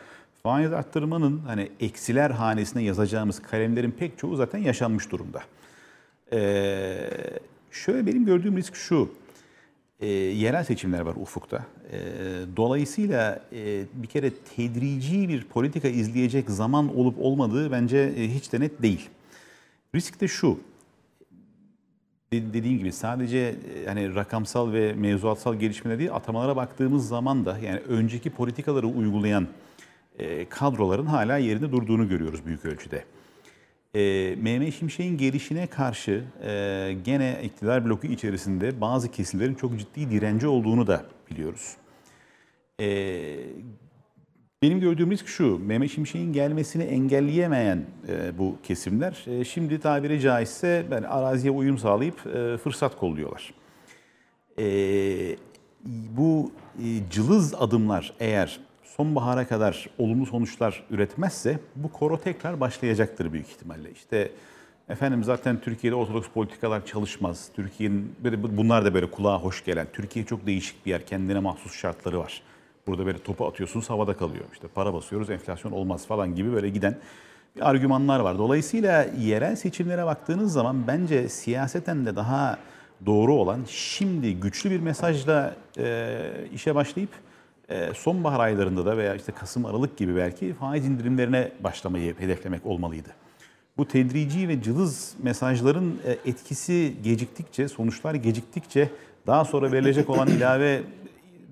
faiz 0.44 0.72
arttırmanın 0.72 1.38
hani 1.38 1.68
eksiler 1.80 2.30
hanesine 2.30 2.82
yazacağımız 2.82 3.42
kalemlerin 3.42 3.90
pek 3.90 4.18
çoğu 4.18 4.36
zaten 4.36 4.58
yaşanmış 4.58 5.10
durumda. 5.10 5.42
Ee, 6.32 7.10
şöyle 7.70 8.06
benim 8.06 8.24
gördüğüm 8.24 8.56
risk 8.56 8.74
şu. 8.74 9.10
E, 10.00 10.06
yerel 10.06 10.64
seçimler 10.64 11.00
var 11.00 11.14
ufukta. 11.16 11.66
E, 11.92 11.98
dolayısıyla 12.56 13.42
e, 13.52 13.84
bir 13.94 14.06
kere 14.06 14.30
tedrici 14.56 15.28
bir 15.28 15.44
politika 15.44 15.88
izleyecek 15.88 16.50
zaman 16.50 16.96
olup 16.96 17.16
olmadığı 17.18 17.72
bence 17.72 17.98
e, 17.98 18.28
hiç 18.28 18.52
de 18.52 18.60
net 18.60 18.82
değil. 18.82 19.08
Risk 19.94 20.20
de 20.20 20.28
şu. 20.28 20.60
Dediğim 22.32 22.78
gibi 22.78 22.92
sadece 22.92 23.54
hani 23.86 24.14
rakamsal 24.14 24.72
ve 24.72 24.92
mevzuatsal 24.92 25.54
gelişmeler 25.54 25.98
değil 25.98 26.14
atamalara 26.14 26.56
baktığımız 26.56 27.08
zaman 27.08 27.44
da 27.44 27.58
yani 27.58 27.78
önceki 27.78 28.30
politikaları 28.30 28.86
uygulayan 28.86 29.48
e, 30.18 30.48
kadroların 30.48 31.06
hala 31.06 31.36
yerinde 31.36 31.72
durduğunu 31.72 32.08
görüyoruz 32.08 32.46
büyük 32.46 32.64
ölçüde. 32.64 33.04
E, 33.94 34.34
Mehmet 34.40 34.74
Şimşek'in 34.74 35.18
gelişine 35.18 35.66
karşı 35.66 36.24
e, 36.42 36.96
gene 37.04 37.40
iktidar 37.42 37.84
bloku 37.84 38.06
içerisinde 38.06 38.80
bazı 38.80 39.10
kesimlerin 39.10 39.54
çok 39.54 39.78
ciddi 39.78 40.10
direnci 40.10 40.46
olduğunu 40.46 40.86
da 40.86 41.04
biliyoruz. 41.30 41.76
E, 42.80 42.86
benim 44.62 44.80
gördüğüm 44.80 45.10
risk 45.10 45.28
şu, 45.28 45.58
Mehmet 45.58 45.90
Şimşek'in 45.90 46.32
gelmesini 46.32 46.82
engelleyemeyen 46.82 47.84
bu 48.38 48.56
kesimler 48.62 49.26
şimdi 49.46 49.80
tabiri 49.80 50.20
caizse 50.20 50.86
yani 50.90 51.06
araziye 51.06 51.52
uyum 51.52 51.78
sağlayıp 51.78 52.18
fırsat 52.62 52.96
kolluyorlar. 52.96 53.54
Bu 56.16 56.52
cılız 57.10 57.54
adımlar 57.54 58.14
eğer 58.20 58.60
sonbahara 58.96 59.46
kadar 59.46 59.90
olumlu 59.98 60.26
sonuçlar 60.26 60.84
üretmezse 60.90 61.58
bu 61.76 61.92
koro 61.92 62.20
tekrar 62.20 62.60
başlayacaktır 62.60 63.32
büyük 63.32 63.48
ihtimalle. 63.48 63.90
İşte 63.90 64.30
efendim 64.88 65.24
zaten 65.24 65.60
Türkiye'de 65.60 65.96
ortodoks 65.96 66.28
politikalar 66.28 66.86
çalışmaz. 66.86 67.48
Türkiye'nin 67.56 68.16
bunlar 68.56 68.84
da 68.84 68.94
böyle 68.94 69.10
kulağa 69.10 69.38
hoş 69.38 69.64
gelen. 69.64 69.86
Türkiye 69.92 70.24
çok 70.24 70.46
değişik 70.46 70.86
bir 70.86 70.90
yer. 70.90 71.06
Kendine 71.06 71.38
mahsus 71.38 71.74
şartları 71.74 72.18
var. 72.18 72.42
Burada 72.86 73.06
böyle 73.06 73.18
topu 73.18 73.46
atıyorsunuz 73.46 73.90
havada 73.90 74.16
kalıyor. 74.16 74.44
İşte 74.52 74.68
para 74.68 74.94
basıyoruz 74.94 75.30
enflasyon 75.30 75.72
olmaz 75.72 76.06
falan 76.06 76.34
gibi 76.34 76.52
böyle 76.52 76.68
giden 76.68 76.98
argümanlar 77.60 78.20
var. 78.20 78.38
Dolayısıyla 78.38 79.06
yerel 79.18 79.56
seçimlere 79.56 80.06
baktığınız 80.06 80.52
zaman 80.52 80.86
bence 80.86 81.28
siyaseten 81.28 82.06
de 82.06 82.16
daha 82.16 82.58
doğru 83.06 83.34
olan 83.34 83.60
şimdi 83.68 84.40
güçlü 84.40 84.70
bir 84.70 84.80
mesajla 84.80 85.54
e, 85.78 86.20
işe 86.54 86.74
başlayıp 86.74 87.10
sonbahar 87.94 88.40
aylarında 88.40 88.86
da 88.86 88.96
veya 88.96 89.14
işte 89.14 89.32
Kasım 89.32 89.64
Aralık 89.64 89.96
gibi 89.96 90.16
belki 90.16 90.54
faiz 90.54 90.86
indirimlerine 90.86 91.52
başlamayı 91.60 92.14
hedeflemek 92.18 92.66
olmalıydı. 92.66 93.08
Bu 93.78 93.88
tedrici 93.88 94.48
ve 94.48 94.62
cılız 94.62 95.14
mesajların 95.22 96.00
e, 96.06 96.30
etkisi 96.30 96.94
geciktikçe, 97.04 97.68
sonuçlar 97.68 98.14
geciktikçe 98.14 98.90
daha 99.26 99.44
sonra 99.44 99.72
verilecek 99.72 100.10
olan 100.10 100.28
ilave 100.36 100.82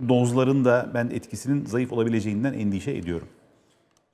dozların 0.08 0.64
da 0.64 0.90
ben 0.94 1.10
etkisinin 1.10 1.66
zayıf 1.66 1.92
olabileceğinden 1.92 2.52
endişe 2.52 2.90
ediyorum. 2.90 3.28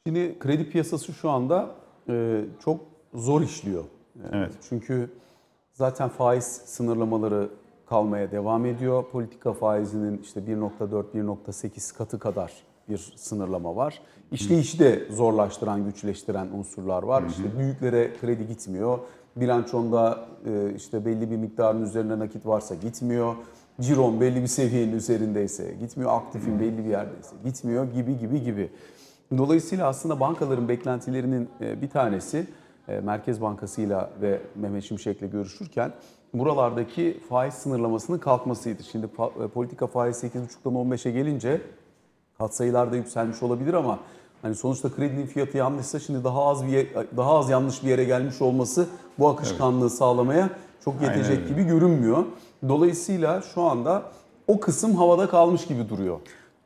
Şimdi 0.06 0.38
kredi 0.38 0.70
piyasası 0.70 1.12
şu 1.12 1.30
anda 1.30 1.74
e, 2.08 2.44
çok 2.64 2.80
zor 3.14 3.42
işliyor. 3.42 3.84
E, 3.84 4.28
Evet. 4.32 4.52
Çünkü 4.68 5.10
zaten 5.72 6.08
faiz 6.08 6.44
sınırlamaları 6.44 7.48
kalmaya 7.88 8.30
devam 8.30 8.66
ediyor. 8.66 9.04
Politika 9.12 9.52
faizinin 9.52 10.18
işte 10.22 10.40
1.4-1.8 10.40 11.98
katı 11.98 12.18
kadar 12.18 12.52
bir 12.88 13.12
sınırlama 13.16 13.76
var. 13.76 14.00
İşleyişi 14.32 14.78
de 14.78 15.06
zorlaştıran, 15.10 15.84
güçleştiren 15.84 16.48
unsurlar 16.58 17.02
var. 17.02 17.24
İşte 17.28 17.58
büyüklere 17.58 18.10
kredi 18.20 18.46
gitmiyor. 18.46 18.98
Bilançonda 19.36 20.26
e, 20.46 20.74
işte 20.76 21.04
belli 21.04 21.30
bir 21.30 21.36
miktarın 21.36 21.82
üzerine 21.82 22.18
nakit 22.18 22.46
varsa 22.46 22.74
gitmiyor. 22.74 23.34
Ciron 23.80 24.20
belli 24.20 24.42
bir 24.42 24.46
seviyenin 24.46 24.92
üzerindeyse 24.92 25.74
gitmiyor. 25.80 26.12
Aktifin 26.12 26.60
belli 26.60 26.78
bir 26.78 26.90
yerdeyse 26.90 27.36
gitmiyor 27.44 27.92
gibi 27.92 28.18
gibi 28.18 28.42
gibi. 28.42 28.70
Dolayısıyla 29.38 29.86
aslında 29.86 30.20
bankaların 30.20 30.68
beklentilerinin 30.68 31.48
e, 31.60 31.82
bir 31.82 31.90
tanesi 31.90 32.46
e, 32.88 33.00
Merkez 33.00 33.40
Bankası'yla 33.40 34.10
ve 34.20 34.40
Mehmet 34.56 34.84
Şimşek'le 34.84 35.32
görüşürken 35.32 35.92
buralardaki 36.34 37.20
faiz 37.28 37.54
sınırlamasının 37.54 38.18
kalkmasıydı. 38.18 38.82
Şimdi 38.82 39.06
e, 39.44 39.48
politika 39.48 39.86
faiz 39.86 40.24
8,5'dan 40.24 40.74
15'e 40.74 41.12
gelince 41.12 41.60
katsayılar 42.38 42.92
da 42.92 42.96
yükselmiş 42.96 43.42
olabilir 43.42 43.74
ama 43.74 43.98
hani 44.42 44.54
sonuçta 44.54 44.92
kredinin 44.92 45.26
fiyatı 45.26 45.56
yanlışsa 45.56 46.00
şimdi 46.00 46.24
daha 46.24 46.44
az 46.46 46.66
bir 46.66 46.88
daha 47.16 47.38
az 47.38 47.50
yanlış 47.50 47.84
bir 47.84 47.88
yere 47.88 48.04
gelmiş 48.04 48.42
olması 48.42 48.86
bu 49.18 49.28
akışkanlığı 49.28 49.90
sağlamaya 49.90 50.50
çok 50.84 51.02
yetecek 51.02 51.48
gibi 51.48 51.64
görünmüyor. 51.64 52.24
Dolayısıyla 52.68 53.42
şu 53.42 53.62
anda 53.62 54.02
o 54.46 54.60
kısım 54.60 54.96
havada 54.96 55.28
kalmış 55.28 55.66
gibi 55.66 55.88
duruyor. 55.88 56.18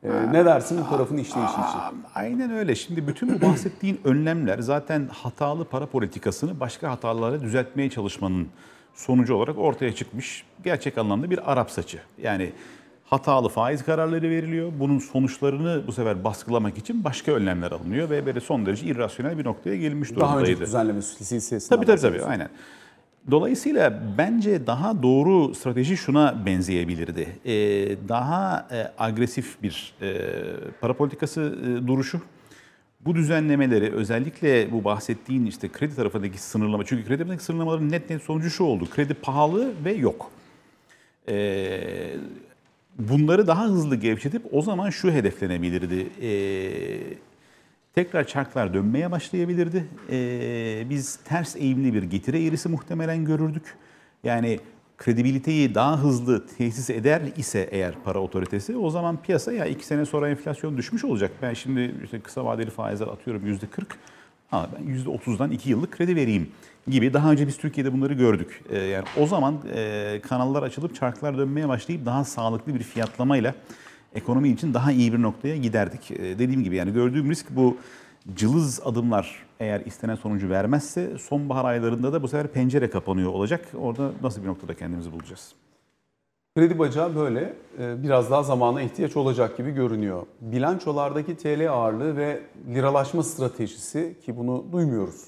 E, 0.03 0.09
ne 0.31 0.45
dersin 0.45 0.79
bu 0.85 0.89
tarafın 0.89 1.17
işleyişi 1.17 1.53
için? 1.53 2.03
Aynen 2.15 2.51
öyle. 2.51 2.75
Şimdi 2.75 3.07
bütün 3.07 3.35
bu 3.35 3.41
bahsettiğin 3.41 4.01
önlemler 4.03 4.59
zaten 4.59 5.07
hatalı 5.07 5.65
para 5.65 5.85
politikasını 5.85 6.59
başka 6.59 6.91
hatalara 6.91 7.41
düzeltmeye 7.41 7.89
çalışmanın 7.89 8.47
sonucu 8.93 9.35
olarak 9.35 9.57
ortaya 9.57 9.95
çıkmış 9.95 10.43
gerçek 10.63 10.97
anlamda 10.97 11.29
bir 11.29 11.51
Arap 11.51 11.71
saçı. 11.71 11.99
Yani 12.21 12.51
hatalı 13.05 13.49
faiz 13.49 13.83
kararları 13.83 14.29
veriliyor. 14.29 14.71
Bunun 14.79 14.99
sonuçlarını 14.99 15.87
bu 15.87 15.91
sefer 15.91 16.23
baskılamak 16.23 16.77
için 16.77 17.03
başka 17.03 17.31
önlemler 17.31 17.71
alınıyor 17.71 18.09
ve 18.09 18.25
böyle 18.25 18.39
son 18.39 18.65
derece 18.65 18.85
irrasyonel 18.85 19.37
bir 19.37 19.45
noktaya 19.45 19.75
gelinmiş 19.75 20.09
Daha 20.09 20.19
durumdaydı. 20.19 20.41
önceki 20.41 20.61
düzenleme 20.61 21.01
silsilesinden 21.01 21.75
Tabii 21.75 21.85
tabii 21.85 22.01
tabii 22.01 22.23
aynen. 22.23 22.49
Dolayısıyla 23.31 24.01
bence 24.17 24.67
daha 24.67 25.03
doğru 25.03 25.55
strateji 25.55 25.97
şuna 25.97 26.45
benzeyebilirdi. 26.45 27.27
Ee, 27.45 27.51
daha 28.09 28.67
e, 28.71 28.91
agresif 28.97 29.63
bir 29.63 29.93
e, 30.01 30.17
para 30.81 30.93
politikası 30.93 31.41
e, 31.63 31.87
duruşu. 31.87 32.21
Bu 33.05 33.15
düzenlemeleri 33.15 33.91
özellikle 33.93 34.71
bu 34.71 34.83
bahsettiğin 34.83 35.45
işte 35.45 35.69
kredi 35.69 35.95
tarafındaki 35.95 36.41
sınırlama. 36.41 36.85
Çünkü 36.85 37.03
kredi 37.03 37.17
tarafındaki 37.17 37.43
sınırlamaların 37.43 37.91
net 37.91 38.09
net 38.09 38.21
sonucu 38.21 38.49
şu 38.49 38.63
oldu. 38.63 38.89
Kredi 38.89 39.13
pahalı 39.13 39.73
ve 39.85 39.93
yok. 39.93 40.31
Ee, 41.29 42.15
bunları 42.99 43.47
daha 43.47 43.65
hızlı 43.65 43.95
gevşetip 43.95 44.41
o 44.51 44.61
zaman 44.61 44.89
şu 44.89 45.11
hedeflenebilirdi. 45.11 46.09
Ee, 46.21 47.17
tekrar 47.95 48.27
çarklar 48.27 48.73
dönmeye 48.73 49.11
başlayabilirdi. 49.11 49.85
Ee, 50.11 50.83
biz 50.89 51.15
ters 51.15 51.55
eğimli 51.55 51.93
bir 51.93 52.03
getiri 52.03 52.47
eğrisi 52.47 52.69
muhtemelen 52.69 53.25
görürdük. 53.25 53.75
Yani 54.23 54.59
kredibiliteyi 55.03 55.75
daha 55.75 55.99
hızlı 56.03 56.47
tesis 56.47 56.89
eder 56.89 57.21
ise 57.37 57.69
eğer 57.71 57.93
para 58.03 58.19
otoritesi 58.19 58.77
o 58.77 58.89
zaman 58.89 59.21
piyasa 59.21 59.53
ya 59.53 59.65
iki 59.65 59.85
sene 59.85 60.05
sonra 60.05 60.29
enflasyon 60.29 60.77
düşmüş 60.77 61.03
olacak. 61.03 61.31
Ben 61.41 61.53
şimdi 61.53 61.95
işte 62.03 62.19
kısa 62.19 62.45
vadeli 62.45 62.69
faizler 62.69 63.07
atıyorum 63.07 63.45
yüzde 63.45 63.67
40 63.67 63.97
ha 64.51 64.69
ben 64.77 64.87
yüzde 64.87 65.09
30'dan 65.09 65.51
2 65.51 65.69
yıllık 65.69 65.91
kredi 65.91 66.15
vereyim 66.15 66.51
gibi 66.87 67.13
daha 67.13 67.31
önce 67.31 67.47
biz 67.47 67.57
Türkiye'de 67.57 67.93
bunları 67.93 68.13
gördük. 68.13 68.63
Ee, 68.69 68.77
yani 68.77 69.05
o 69.17 69.27
zaman 69.27 69.57
e, 69.75 70.21
kanallar 70.23 70.63
açılıp 70.63 70.95
çarklar 70.95 71.37
dönmeye 71.37 71.67
başlayıp 71.67 72.05
daha 72.05 72.23
sağlıklı 72.23 72.75
bir 72.75 72.83
fiyatlamayla 72.83 73.55
ekonomi 74.15 74.49
için 74.49 74.73
daha 74.73 74.91
iyi 74.91 75.13
bir 75.13 75.21
noktaya 75.21 75.57
giderdik. 75.57 76.11
Ee, 76.11 76.39
dediğim 76.39 76.63
gibi 76.63 76.75
yani 76.75 76.93
gördüğüm 76.93 77.29
risk 77.29 77.45
bu 77.49 77.77
cılız 78.35 78.81
adımlar 78.85 79.45
eğer 79.59 79.81
istenen 79.85 80.15
sonucu 80.15 80.49
vermezse 80.49 81.17
sonbahar 81.17 81.65
aylarında 81.65 82.13
da 82.13 82.23
bu 82.23 82.27
sefer 82.27 82.47
pencere 82.47 82.89
kapanıyor 82.89 83.31
olacak. 83.31 83.67
Orada 83.79 84.11
nasıl 84.23 84.41
bir 84.43 84.47
noktada 84.47 84.73
kendimizi 84.73 85.11
bulacağız? 85.11 85.55
Kredi 86.55 86.79
bacağı 86.79 87.15
böyle 87.15 87.53
e, 87.79 88.03
biraz 88.03 88.31
daha 88.31 88.43
zamana 88.43 88.81
ihtiyaç 88.81 89.17
olacak 89.17 89.57
gibi 89.57 89.71
görünüyor. 89.71 90.23
Bilançolardaki 90.41 91.37
TL 91.37 91.71
ağırlığı 91.71 92.17
ve 92.17 92.41
liralaşma 92.73 93.23
stratejisi 93.23 94.15
ki 94.25 94.37
bunu 94.37 94.65
duymuyoruz 94.71 95.25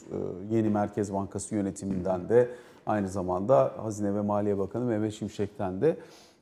e, 0.52 0.56
yeni 0.56 0.70
Merkez 0.70 1.14
Bankası 1.14 1.56
yönetiminden 1.56 2.30
de 2.30 2.50
aynı 2.86 3.10
zamanda 3.10 3.74
Hazine 3.78 4.16
ve 4.16 4.22
Maliye 4.22 4.58
Bakanı 4.58 4.86
Mehmet 4.86 5.14
Şimşek'ten 5.14 5.82
de 5.82 5.98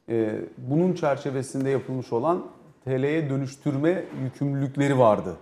e, 0.10 0.40
bunun 0.58 0.94
çerçevesinde 0.94 1.70
yapılmış 1.70 2.14
olan 2.14 2.44
TL'ye 2.86 3.30
dönüştürme 3.30 4.04
yükümlülükleri 4.24 5.00
vardı. 5.00 5.36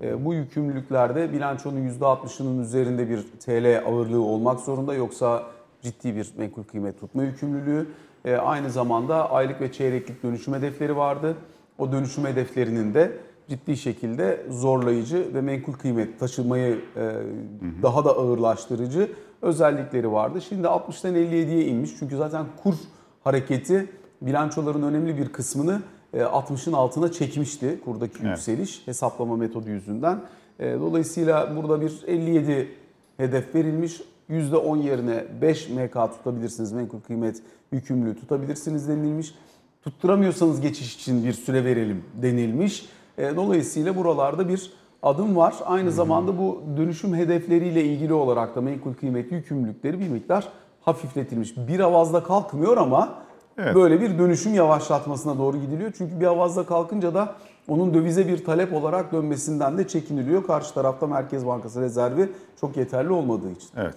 E, 0.00 0.24
Bu 0.24 0.34
yükümlülüklerde 0.34 1.32
bilançonun 1.32 1.88
%60'ının 1.88 2.62
üzerinde 2.62 3.10
bir 3.10 3.24
TL 3.40 3.82
ağırlığı 3.86 4.22
olmak 4.22 4.60
zorunda 4.60 4.94
yoksa 4.94 5.42
ciddi 5.82 6.16
bir 6.16 6.32
menkul 6.38 6.62
kıymet 6.62 7.00
tutma 7.00 7.22
yükümlülüğü. 7.22 7.86
E, 8.24 8.36
aynı 8.36 8.70
zamanda 8.70 9.30
aylık 9.30 9.60
ve 9.60 9.72
çeyreklik 9.72 10.22
dönüşüm 10.22 10.54
hedefleri 10.54 10.96
vardı. 10.96 11.36
O 11.78 11.92
dönüşüm 11.92 12.26
hedeflerinin 12.26 12.94
de 12.94 13.12
ciddi 13.48 13.76
şekilde 13.76 14.46
zorlayıcı 14.50 15.34
ve 15.34 15.40
menkul 15.40 15.72
kıymet 15.72 16.20
taşımayı 16.20 16.80
e, 16.96 17.12
daha 17.82 18.04
da 18.04 18.10
ağırlaştırıcı 18.10 19.10
özellikleri 19.42 20.12
vardı. 20.12 20.40
Şimdi 20.48 20.66
60'tan 20.66 21.12
57'ye 21.12 21.64
inmiş 21.64 21.90
çünkü 21.98 22.16
zaten 22.16 22.46
kur 22.62 22.74
hareketi 23.24 23.88
bilançoların 24.22 24.82
önemli 24.82 25.18
bir 25.18 25.28
kısmını 25.28 25.82
60'ın 26.18 26.72
altına 26.72 27.12
çekmişti 27.12 27.80
kurdaki 27.84 28.18
Evet. 28.22 28.30
yükseliş 28.30 28.82
hesaplama 28.86 29.36
metodu 29.36 29.70
yüzünden. 29.70 30.20
E, 30.60 30.72
Dolayısıyla 30.80 31.56
burada 31.56 31.80
bir 31.80 32.02
57 32.06 32.68
hedef 33.16 33.54
verilmiş. 33.54 34.00
%10 34.30 34.82
yerine 34.82 35.24
5 35.42 35.68
MK 35.68 35.92
tutabilirsiniz. 35.92 36.72
Menkul 36.72 37.00
kıymet 37.00 37.42
yükümlülüğü 37.72 38.20
tutabilirsiniz 38.20 38.88
denilmiş. 38.88 39.34
Tutturamıyorsanız 39.82 40.60
geçiş 40.60 40.94
için 40.94 41.24
bir 41.24 41.32
süre 41.32 41.64
verelim 41.64 42.04
denilmiş. 42.22 42.88
E, 43.18 43.36
Dolayısıyla 43.36 43.96
buralarda 43.96 44.48
bir 44.48 44.72
adım 45.02 45.36
var. 45.36 45.54
Aynı 45.64 45.90
zamanda 45.92 46.38
bu 46.38 46.62
dönüşüm 46.76 47.14
hedefleriyle 47.14 47.84
ilgili 47.84 48.12
olarak 48.12 48.56
da 48.56 48.60
menkul 48.60 48.94
kıymet 48.94 49.32
yükümlülükleri 49.32 50.00
bir 50.00 50.08
miktar 50.08 50.48
hafifletilmiş. 50.80 51.56
Bir 51.56 51.80
avazda 51.80 52.22
kalkmıyor 52.22 52.76
ama 52.76 53.14
Evet. 53.58 53.74
böyle 53.74 54.00
bir 54.00 54.18
dönüşüm 54.18 54.54
yavaşlatmasına 54.54 55.38
doğru 55.38 55.56
gidiliyor. 55.60 55.92
Çünkü 55.98 56.20
bir 56.20 56.26
avazda 56.26 56.66
kalkınca 56.66 57.14
da 57.14 57.34
onun 57.68 57.94
dövize 57.94 58.28
bir 58.28 58.44
talep 58.44 58.72
olarak 58.72 59.12
dönmesinden 59.12 59.78
de 59.78 59.88
çekiniliyor. 59.88 60.46
Karşı 60.46 60.74
tarafta 60.74 61.06
Merkez 61.06 61.46
Bankası 61.46 61.80
rezervi 61.80 62.28
çok 62.60 62.76
yeterli 62.76 63.10
olmadığı 63.10 63.50
için. 63.50 63.68
Evet. 63.76 63.94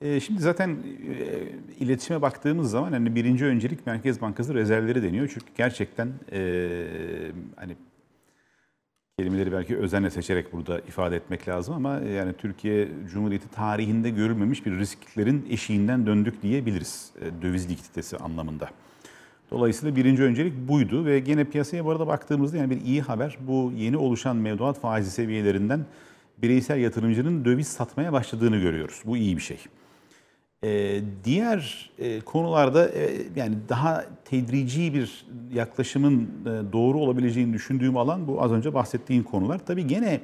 Ee, 0.00 0.20
Şimdi 0.20 0.40
zaten 0.40 0.68
e, 0.70 0.74
iletişime 1.84 2.22
baktığımız 2.22 2.70
zaman 2.70 2.92
hani 2.92 3.14
birinci 3.14 3.44
öncelik 3.44 3.86
Merkez 3.86 4.20
Bankası 4.20 4.54
rezervleri 4.54 5.02
deniyor. 5.02 5.30
Çünkü 5.34 5.46
gerçekten 5.56 6.08
e, 6.32 6.40
hani 7.56 7.76
kelimeleri 9.18 9.52
belki 9.52 9.76
özenle 9.76 10.10
seçerek 10.10 10.52
burada 10.52 10.78
ifade 10.80 11.16
etmek 11.16 11.48
lazım 11.48 11.74
ama 11.74 11.94
yani 11.94 12.32
Türkiye 12.32 12.88
Cumhuriyeti 13.12 13.48
tarihinde 13.48 14.10
görülmemiş 14.10 14.66
bir 14.66 14.78
risklerin 14.78 15.46
eşiğinden 15.50 16.06
döndük 16.06 16.42
diyebiliriz 16.42 17.10
e, 17.20 17.42
döviz 17.42 17.70
likiditesi 17.70 18.16
anlamında. 18.16 18.68
Dolayısıyla 19.50 19.96
birinci 19.96 20.22
öncelik 20.22 20.68
buydu 20.68 21.04
ve 21.04 21.18
gene 21.18 21.44
piyasaya 21.44 21.84
bu 21.84 21.90
arada 21.90 22.06
baktığımızda 22.06 22.56
yani 22.56 22.70
bir 22.70 22.80
iyi 22.80 23.02
haber 23.02 23.38
bu 23.40 23.72
yeni 23.76 23.96
oluşan 23.96 24.36
mevduat 24.36 24.80
faizi 24.80 25.10
seviyelerinden 25.10 25.84
bireysel 26.42 26.78
yatırımcının 26.78 27.44
döviz 27.44 27.68
satmaya 27.68 28.12
başladığını 28.12 28.56
görüyoruz. 28.56 29.02
Bu 29.04 29.16
iyi 29.16 29.36
bir 29.36 29.42
şey. 29.42 29.58
Ee, 30.64 31.00
diğer 31.24 31.90
e, 31.98 32.20
konularda 32.20 32.88
e, 32.88 33.10
yani 33.36 33.54
daha 33.68 34.04
tedrici 34.24 34.94
bir 34.94 35.26
yaklaşımın 35.52 36.22
e, 36.22 36.72
doğru 36.72 36.98
olabileceğini 36.98 37.52
düşündüğüm 37.52 37.96
alan 37.96 38.26
bu 38.28 38.42
az 38.42 38.52
önce 38.52 38.74
bahsettiğin 38.74 39.22
konular. 39.22 39.66
Tabii 39.66 39.86
gene 39.86 40.20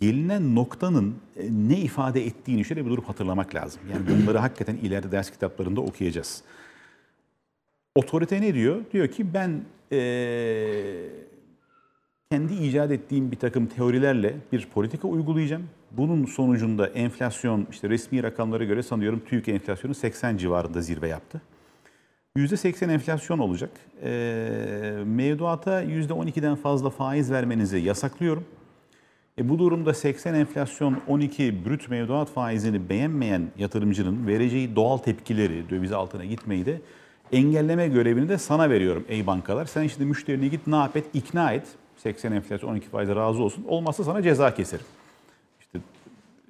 gelinen 0.00 0.54
noktanın 0.54 1.14
e, 1.36 1.44
ne 1.50 1.78
ifade 1.78 2.26
ettiğini 2.26 2.64
şöyle 2.64 2.86
bir 2.86 2.90
durup 2.90 3.08
hatırlamak 3.08 3.54
lazım. 3.54 3.80
Yani 3.92 4.06
bunları 4.22 4.38
hakikaten 4.38 4.76
ileride 4.76 5.12
ders 5.12 5.30
kitaplarında 5.30 5.80
okuyacağız. 5.80 6.42
Otorite 7.94 8.40
ne 8.40 8.54
diyor? 8.54 8.80
Diyor 8.92 9.08
ki 9.08 9.34
ben 9.34 9.62
e, 9.92 10.00
kendi 12.30 12.54
icat 12.54 12.90
ettiğim 12.90 13.30
bir 13.30 13.36
takım 13.36 13.66
teorilerle 13.66 14.36
bir 14.52 14.66
politika 14.66 15.08
uygulayacağım. 15.08 15.68
Bunun 15.90 16.24
sonucunda 16.24 16.86
enflasyon 16.86 17.66
işte 17.70 17.88
resmi 17.88 18.22
rakamlara 18.22 18.64
göre 18.64 18.82
sanıyorum 18.82 19.22
TÜİK 19.28 19.48
enflasyonu 19.48 19.94
80 19.94 20.36
civarında 20.36 20.80
zirve 20.80 21.08
yaptı. 21.08 21.40
%80 22.36 22.92
enflasyon 22.92 23.38
olacak. 23.38 23.70
E, 24.02 24.10
mevduata 25.06 25.82
%12'den 25.82 26.56
fazla 26.56 26.90
faiz 26.90 27.30
vermenizi 27.30 27.78
yasaklıyorum. 27.78 28.44
E 29.38 29.48
bu 29.48 29.58
durumda 29.58 29.94
80 29.94 30.34
enflasyon 30.34 30.96
12 31.08 31.64
brüt 31.64 31.90
mevduat 31.90 32.30
faizini 32.30 32.88
beğenmeyen 32.88 33.42
yatırımcının 33.58 34.26
vereceği 34.26 34.76
doğal 34.76 34.98
tepkileri 34.98 35.70
döviz 35.70 35.92
altına 35.92 36.24
gitmeyi 36.24 36.66
de 36.66 36.80
engelleme 37.32 37.88
görevini 37.88 38.28
de 38.28 38.38
sana 38.38 38.70
veriyorum 38.70 39.04
ey 39.08 39.26
bankalar. 39.26 39.64
Sen 39.64 39.86
şimdi 39.86 40.04
müşterine 40.04 40.48
git 40.48 40.66
ne 40.66 40.76
yap 40.76 40.96
et 40.96 41.04
ikna 41.14 41.52
et. 41.52 41.66
80 41.96 42.32
enflasyon 42.32 42.70
12 42.70 42.88
faize 42.88 43.14
razı 43.14 43.42
olsun. 43.42 43.64
Olmazsa 43.68 44.04
sana 44.04 44.22
ceza 44.22 44.54
keserim. 44.54 44.86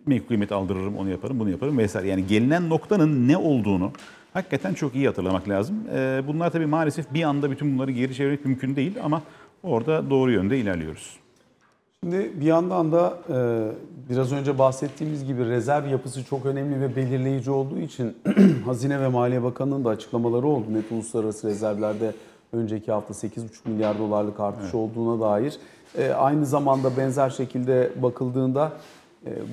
Mevki 0.08 0.26
kıymet 0.26 0.52
aldırırım 0.52 0.96
onu 0.96 1.10
yaparım 1.10 1.40
bunu 1.40 1.50
yaparım 1.50 1.78
vesaire. 1.78 2.08
Yani 2.08 2.26
gelinen 2.26 2.68
noktanın 2.68 3.28
ne 3.28 3.36
olduğunu 3.36 3.92
hakikaten 4.32 4.74
çok 4.74 4.94
iyi 4.94 5.06
hatırlamak 5.06 5.48
lazım. 5.48 5.76
Ee, 5.94 6.22
bunlar 6.26 6.50
tabii 6.50 6.66
maalesef 6.66 7.14
bir 7.14 7.22
anda 7.22 7.50
bütün 7.50 7.74
bunları 7.74 7.90
geri 7.90 8.14
çevirmek 8.14 8.44
mümkün 8.44 8.76
değil 8.76 8.94
ama 9.02 9.22
orada 9.62 10.10
doğru 10.10 10.32
yönde 10.32 10.58
ilerliyoruz. 10.58 11.16
Şimdi 12.04 12.32
bir 12.40 12.46
yandan 12.46 12.92
da 12.92 13.18
e, 13.30 13.38
biraz 14.10 14.32
önce 14.32 14.58
bahsettiğimiz 14.58 15.24
gibi 15.24 15.44
rezerv 15.44 15.86
yapısı 15.86 16.24
çok 16.24 16.46
önemli 16.46 16.80
ve 16.80 16.96
belirleyici 16.96 17.50
olduğu 17.50 17.78
için 17.78 18.16
Hazine 18.64 19.00
ve 19.00 19.08
Maliye 19.08 19.42
Bakanı'nın 19.42 19.84
da 19.84 19.88
açıklamaları 19.88 20.46
oldu. 20.46 20.66
Net 20.70 20.92
uluslararası 20.92 21.48
rezervlerde 21.48 22.12
önceki 22.52 22.92
hafta 22.92 23.14
8,5 23.14 23.40
milyar 23.64 23.98
dolarlık 23.98 24.40
artış 24.40 24.64
evet. 24.64 24.74
olduğuna 24.74 25.20
dair. 25.20 25.58
E, 25.98 26.10
aynı 26.10 26.46
zamanda 26.46 26.96
benzer 26.96 27.30
şekilde 27.30 27.92
bakıldığında 28.02 28.72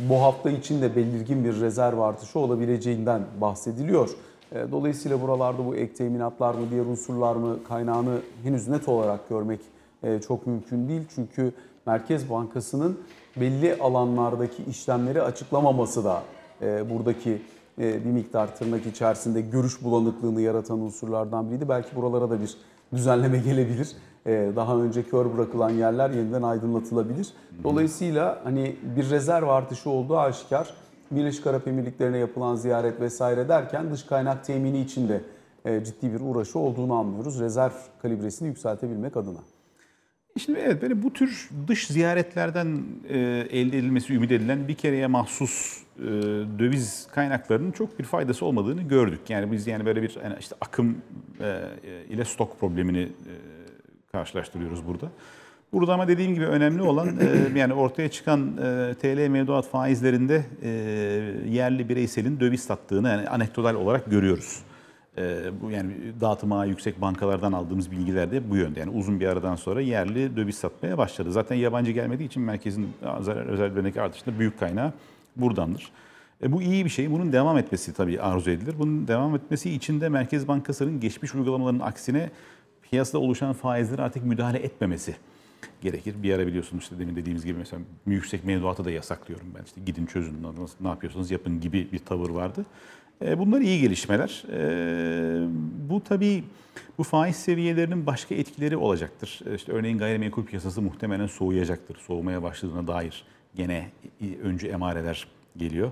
bu 0.10 0.22
hafta 0.22 0.50
için 0.50 0.82
de 0.82 0.96
belirgin 0.96 1.46
bir 1.46 1.62
rezerv 1.62 2.00
artışı 2.00 2.40
olabileceğinden 2.40 3.22
bahsediliyor. 3.42 4.10
E, 4.52 4.72
dolayısıyla 4.72 5.22
buralarda 5.22 5.66
bu 5.66 5.76
ek 5.76 5.94
teminatlar 5.94 6.56
mı, 6.56 6.62
diğer 6.72 6.86
unsurlar 6.86 7.36
mı 7.36 7.64
kaynağını 7.68 8.20
henüz 8.44 8.68
net 8.68 8.88
olarak 8.88 9.30
görmek 9.30 9.60
e, 10.04 10.22
çok 10.22 10.48
mümkün 10.48 10.90
değil. 10.90 11.02
Çünkü 11.16 11.54
Merkez 11.86 12.30
Bankası'nın 12.30 13.00
belli 13.38 13.76
alanlardaki 13.76 14.64
işlemleri 14.64 15.22
açıklamaması 15.22 16.04
da 16.04 16.24
e, 16.62 16.90
buradaki 16.90 17.42
bir 17.78 18.12
miktar 18.12 18.56
tırnak 18.56 18.86
içerisinde 18.86 19.42
görüş 19.42 19.84
bulanıklığını 19.84 20.42
yaratan 20.42 20.80
unsurlardan 20.80 21.50
biriydi. 21.50 21.70
Belki 21.70 21.96
buralara 21.96 22.30
da 22.30 22.42
bir 22.42 22.58
düzenleme 22.94 23.38
gelebilir. 23.38 23.96
Daha 24.26 24.78
önce 24.78 25.04
kör 25.04 25.38
bırakılan 25.38 25.70
yerler 25.70 26.10
yeniden 26.10 26.42
aydınlatılabilir. 26.42 27.28
Dolayısıyla 27.64 28.42
hani 28.44 28.76
bir 28.96 29.10
rezerv 29.10 29.48
artışı 29.48 29.90
olduğu 29.90 30.18
aşikar. 30.18 30.74
Birleşik 31.12 31.48
Arap 31.48 31.68
Emirlikleri'ne 31.68 32.18
yapılan 32.18 32.56
ziyaret 32.56 33.02
vesaire 33.02 33.50
derken 33.50 33.92
dış 33.92 34.04
kaynak 34.04 34.46
temini 34.46 34.82
için 34.82 35.10
de 35.10 35.22
ciddi 35.84 36.14
bir 36.14 36.20
uğraşı 36.20 36.60
olduğunu 36.60 36.94
anlıyoruz. 36.94 37.40
Rezerv 37.40 37.72
kalibresini 38.02 38.48
yükseltebilmek 38.48 39.18
adına. 39.18 39.40
Şimdi 40.40 40.60
evet 40.60 40.82
böyle 40.82 41.04
bu 41.04 41.14
tür 41.14 41.50
dış 41.68 41.88
ziyaretlerden 41.88 42.84
e, 43.10 43.18
elde 43.50 43.78
edilmesi 43.78 44.14
ümit 44.14 44.32
edilen 44.32 44.68
bir 44.68 44.76
kereye 44.76 45.08
mahsus 45.08 45.84
e, 46.00 46.04
döviz 46.60 47.08
kaynaklarının 47.12 47.72
çok 47.72 48.00
bir 48.00 48.04
faydası 48.04 48.46
olmadığını 48.46 48.82
gördük. 48.82 49.20
Yani 49.30 49.52
biz 49.52 49.68
yani 49.68 49.86
böyle 49.86 50.02
bir 50.02 50.18
işte 50.40 50.56
akım 50.62 50.98
e, 51.42 51.62
ile 52.10 52.26
stok 52.26 52.60
problemini 52.60 53.02
e, 53.02 53.55
karşılaştırıyoruz 54.16 54.88
burada. 54.88 55.12
Burada 55.74 55.94
ama 55.94 56.08
dediğim 56.08 56.34
gibi 56.34 56.46
önemli 56.46 56.82
olan 56.82 57.08
e, 57.08 57.60
yani 57.60 57.74
ortaya 57.74 58.10
çıkan 58.10 58.58
e, 58.58 58.94
TL 59.02 59.28
mevduat 59.28 59.68
faizlerinde 59.68 60.46
e, 60.64 60.70
yerli 61.50 61.90
bireyselin 61.90 62.40
döviz 62.40 62.64
sattığını 62.64 63.08
yani 63.08 63.30
anekdotal 63.30 63.76
olarak 63.76 64.12
görüyoruz. 64.12 64.60
Bu 65.62 65.72
yani 65.72 65.94
dağıtıma 66.22 66.66
yüksek 66.66 67.02
bankalardan 67.02 67.52
aldığımız 67.54 67.92
bilgiler 67.92 68.32
de 68.32 68.50
bu 68.50 68.56
yönde. 68.56 68.80
Yani 68.80 68.92
uzun 68.92 69.20
bir 69.20 69.28
aradan 69.28 69.56
sonra 69.56 69.82
yerli 69.82 70.36
döviz 70.36 70.56
satmaya 70.56 70.98
başladı. 70.98 71.32
Zaten 71.32 71.56
yabancı 71.56 71.92
gelmediği 71.92 72.28
için 72.28 72.44
merkezin 72.44 72.90
özelliklerindeki 73.48 74.02
artışında 74.02 74.40
büyük 74.40 74.60
kaynağı 74.60 74.94
buradandır. 75.36 75.92
E 76.44 76.52
bu 76.52 76.62
iyi 76.62 76.86
bir 76.86 76.90
şey. 76.90 77.12
Bunun 77.12 77.32
devam 77.32 77.58
etmesi 77.58 77.94
tabii 77.94 78.22
arzu 78.22 78.52
edilir. 78.52 78.76
Bunun 78.80 79.08
devam 79.08 79.36
etmesi 79.36 79.72
için 79.72 80.02
de 80.02 80.10
Merkez 80.10 80.48
Bankası'nın 80.48 81.00
geçmiş 81.00 81.36
uygulamalarının 81.36 81.80
aksine 81.80 82.30
piyasada 82.92 83.20
oluşan 83.20 83.54
faizlere 83.54 84.02
artık 84.02 84.26
müdahale 84.26 84.58
etmemesi 84.58 85.16
gerekir. 85.82 86.16
Bir 86.24 86.34
ara 86.34 86.48
biliyorsunuz 86.48 86.84
işte 86.84 87.00
demin 87.00 87.16
dediğimiz 87.16 87.46
gibi 87.46 87.58
mesela 87.58 87.82
yüksek 88.08 88.46
mevduatı 88.46 88.86
da 88.86 88.92
yasaklıyorum 88.92 89.48
ben. 89.60 89.64
İşte 89.64 89.82
gidin 89.86 90.06
çözün 90.06 90.38
ne 90.82 90.88
yapıyorsanız 90.88 91.32
yapın 91.32 91.62
gibi 91.62 91.88
bir 91.92 92.00
tavır 92.00 92.30
vardı. 92.30 92.66
E, 93.22 93.40
bunlar 93.40 93.62
iyi 93.62 93.82
gelişmeler. 93.82 94.44
E, 94.52 95.48
bu 95.90 96.04
tabii 96.04 96.44
bu 96.98 97.04
faiz 97.04 97.36
seviyelerinin 97.36 98.06
başka 98.06 98.36
etkileri 98.36 98.78
olacaktır. 98.78 99.40
E, 99.52 99.56
işte 99.56 99.72
örneğin 99.72 99.98
gayrimenkul 99.98 100.46
piyasası 100.46 100.82
muhtemelen 100.82 101.28
soğuyacaktır. 101.28 101.98
Soğumaya 101.98 102.44
başladığına 102.44 102.88
dair 102.88 103.24
gene 103.56 103.90
öncü 104.44 104.68
emareler 104.68 105.28
geliyor. 105.58 105.92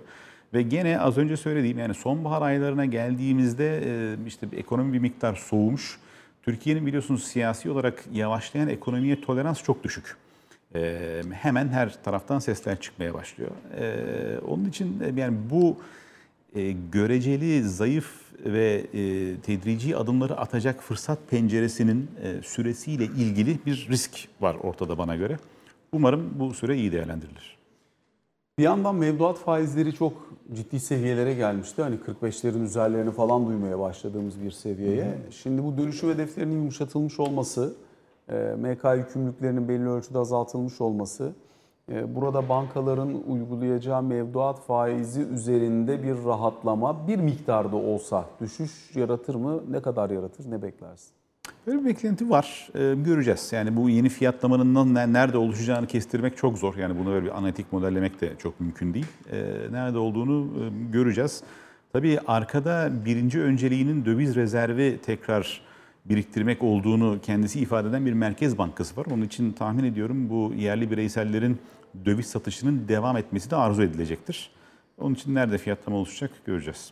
Ve 0.53 0.61
gene 0.61 0.99
az 0.99 1.17
önce 1.17 1.37
söylediğim 1.37 1.79
yani 1.79 1.93
sonbahar 1.93 2.41
aylarına 2.41 2.85
geldiğimizde 2.85 3.81
işte 4.27 4.47
ekonomi 4.57 4.93
bir 4.93 4.99
miktar 4.99 5.35
soğumuş. 5.35 5.99
Türkiye'nin 6.43 6.85
biliyorsunuz 6.85 7.23
siyasi 7.23 7.69
olarak 7.69 8.03
yavaşlayan 8.13 8.69
ekonomiye 8.69 9.21
tolerans 9.21 9.63
çok 9.63 9.83
düşük. 9.83 10.15
Ee, 10.75 11.21
hemen 11.33 11.67
her 11.67 12.03
taraftan 12.03 12.39
sesler 12.39 12.81
çıkmaya 12.81 13.13
başlıyor. 13.13 13.51
Ee, 13.79 14.39
onun 14.47 14.65
için 14.65 15.03
yani 15.15 15.37
bu 15.49 15.77
e, 16.55 16.71
göreceli, 16.91 17.63
zayıf 17.63 18.11
ve 18.45 18.85
e, 18.93 19.35
tedrici 19.41 19.97
adımları 19.97 20.37
atacak 20.37 20.83
fırsat 20.83 21.19
penceresinin 21.29 22.11
e, 22.23 22.41
süresiyle 22.43 23.05
ilgili 23.05 23.57
bir 23.65 23.87
risk 23.89 24.27
var 24.41 24.55
ortada 24.55 24.97
bana 24.97 25.15
göre. 25.15 25.37
Umarım 25.91 26.39
bu 26.39 26.53
süre 26.53 26.77
iyi 26.77 26.91
değerlendirilir. 26.91 27.57
Bir 28.57 28.63
yandan 28.63 28.95
mevduat 28.95 29.37
faizleri 29.37 29.93
çok 29.93 30.13
ciddi 30.53 30.79
seviyelere 30.79 31.33
gelmişti. 31.33 31.81
Hani 31.81 31.95
45'lerin 31.95 32.63
üzerlerini 32.63 33.11
falan 33.11 33.47
duymaya 33.47 33.79
başladığımız 33.79 34.41
bir 34.41 34.51
seviyeye. 34.51 35.05
Hı 35.05 35.31
Şimdi 35.31 35.63
bu 35.63 35.77
dönüşüm 35.77 36.09
hedeflerinin 36.09 36.55
yumuşatılmış 36.55 37.19
olması, 37.19 37.75
MK 38.57 38.83
yükümlülüklerinin 38.97 39.67
belli 39.67 39.89
ölçüde 39.89 40.19
azaltılmış 40.19 40.81
olması, 40.81 41.33
ee, 41.91 42.15
burada 42.15 42.49
bankaların 42.49 43.23
uygulayacağı 43.27 44.03
mevduat 44.03 44.59
faizi 44.59 45.21
üzerinde 45.21 46.03
bir 46.03 46.25
rahatlama 46.25 47.07
bir 47.07 47.19
miktarda 47.19 47.75
olsa 47.75 48.25
düşüş 48.41 48.95
yaratır 48.95 49.35
mı? 49.35 49.63
Ne 49.71 49.81
kadar 49.81 50.09
yaratır? 50.09 50.51
Ne 50.51 50.61
beklersin? 50.61 51.22
Böyle 51.67 51.79
bir 51.79 51.85
beklenti 51.85 52.29
var. 52.29 52.69
Ee, 52.75 52.95
göreceğiz. 53.05 53.49
Yani 53.51 53.75
bu 53.75 53.89
yeni 53.89 54.09
fiyatlamanın 54.09 54.95
nerede 55.13 55.37
oluşacağını 55.37 55.87
kestirmek 55.87 56.37
çok 56.37 56.57
zor. 56.57 56.75
Yani 56.75 56.99
bunu 56.99 57.09
böyle 57.09 57.25
bir 57.25 57.37
analitik 57.37 57.73
modellemek 57.73 58.21
de 58.21 58.33
çok 58.37 58.59
mümkün 58.59 58.93
değil. 58.93 59.05
Ee, 59.31 59.43
nerede 59.71 59.97
olduğunu 59.97 60.47
e, 60.63 60.91
göreceğiz. 60.91 61.43
Tabii 61.93 62.19
arkada 62.27 62.91
birinci 63.05 63.41
önceliğinin 63.41 64.05
döviz 64.05 64.35
rezervi 64.35 64.99
tekrar 65.05 65.61
biriktirmek 66.05 66.63
olduğunu 66.63 67.19
kendisi 67.21 67.59
ifade 67.59 67.89
eden 67.89 68.05
bir 68.05 68.13
merkez 68.13 68.57
bankası 68.57 68.97
var. 68.97 69.05
Onun 69.11 69.21
için 69.21 69.51
tahmin 69.51 69.83
ediyorum 69.83 70.29
bu 70.29 70.53
yerli 70.57 70.91
bireysellerin 70.91 71.57
döviz 72.05 72.25
satışının 72.25 72.87
devam 72.87 73.17
etmesi 73.17 73.51
de 73.51 73.55
arzu 73.55 73.83
edilecektir. 73.83 74.51
Onun 74.97 75.13
için 75.13 75.35
nerede 75.35 75.57
fiyatlama 75.57 75.97
oluşacak 75.97 76.31
göreceğiz. 76.45 76.91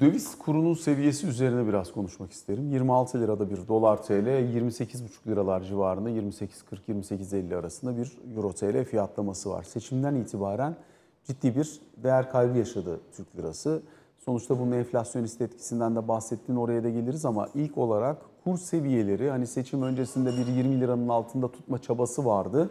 Döviz 0.00 0.38
kurunun 0.38 0.74
seviyesi 0.74 1.26
üzerine 1.26 1.68
biraz 1.68 1.92
konuşmak 1.92 2.32
isterim. 2.32 2.70
26 2.70 3.20
lirada 3.20 3.50
bir 3.50 3.68
dolar 3.68 4.02
TL, 4.02 4.12
28,5 4.12 5.26
liralar 5.26 5.60
civarında 5.60 6.10
28.40-28.50 6.10 7.56
arasında 7.56 7.96
bir 7.96 8.18
euro 8.36 8.52
TL 8.52 8.84
fiyatlaması 8.84 9.50
var. 9.50 9.62
Seçimden 9.62 10.14
itibaren 10.14 10.76
ciddi 11.24 11.56
bir 11.56 11.80
değer 11.96 12.30
kaybı 12.30 12.58
yaşadı 12.58 13.00
Türk 13.16 13.36
lirası. 13.36 13.82
Sonuçta 14.18 14.58
bunun 14.58 14.72
enflasyonist 14.72 15.40
etkisinden 15.40 15.96
de 15.96 16.08
bahsettiğin 16.08 16.58
oraya 16.58 16.84
da 16.84 16.90
geliriz 16.90 17.24
ama 17.24 17.48
ilk 17.54 17.78
olarak 17.78 18.16
kur 18.44 18.58
seviyeleri 18.58 19.30
hani 19.30 19.46
seçim 19.46 19.82
öncesinde 19.82 20.30
bir 20.30 20.46
20 20.46 20.80
liranın 20.80 21.08
altında 21.08 21.52
tutma 21.52 21.78
çabası 21.78 22.24
vardı. 22.24 22.70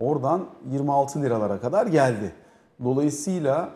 Oradan 0.00 0.46
26 0.70 1.22
liralara 1.22 1.60
kadar 1.60 1.86
geldi. 1.86 2.32
Dolayısıyla 2.84 3.70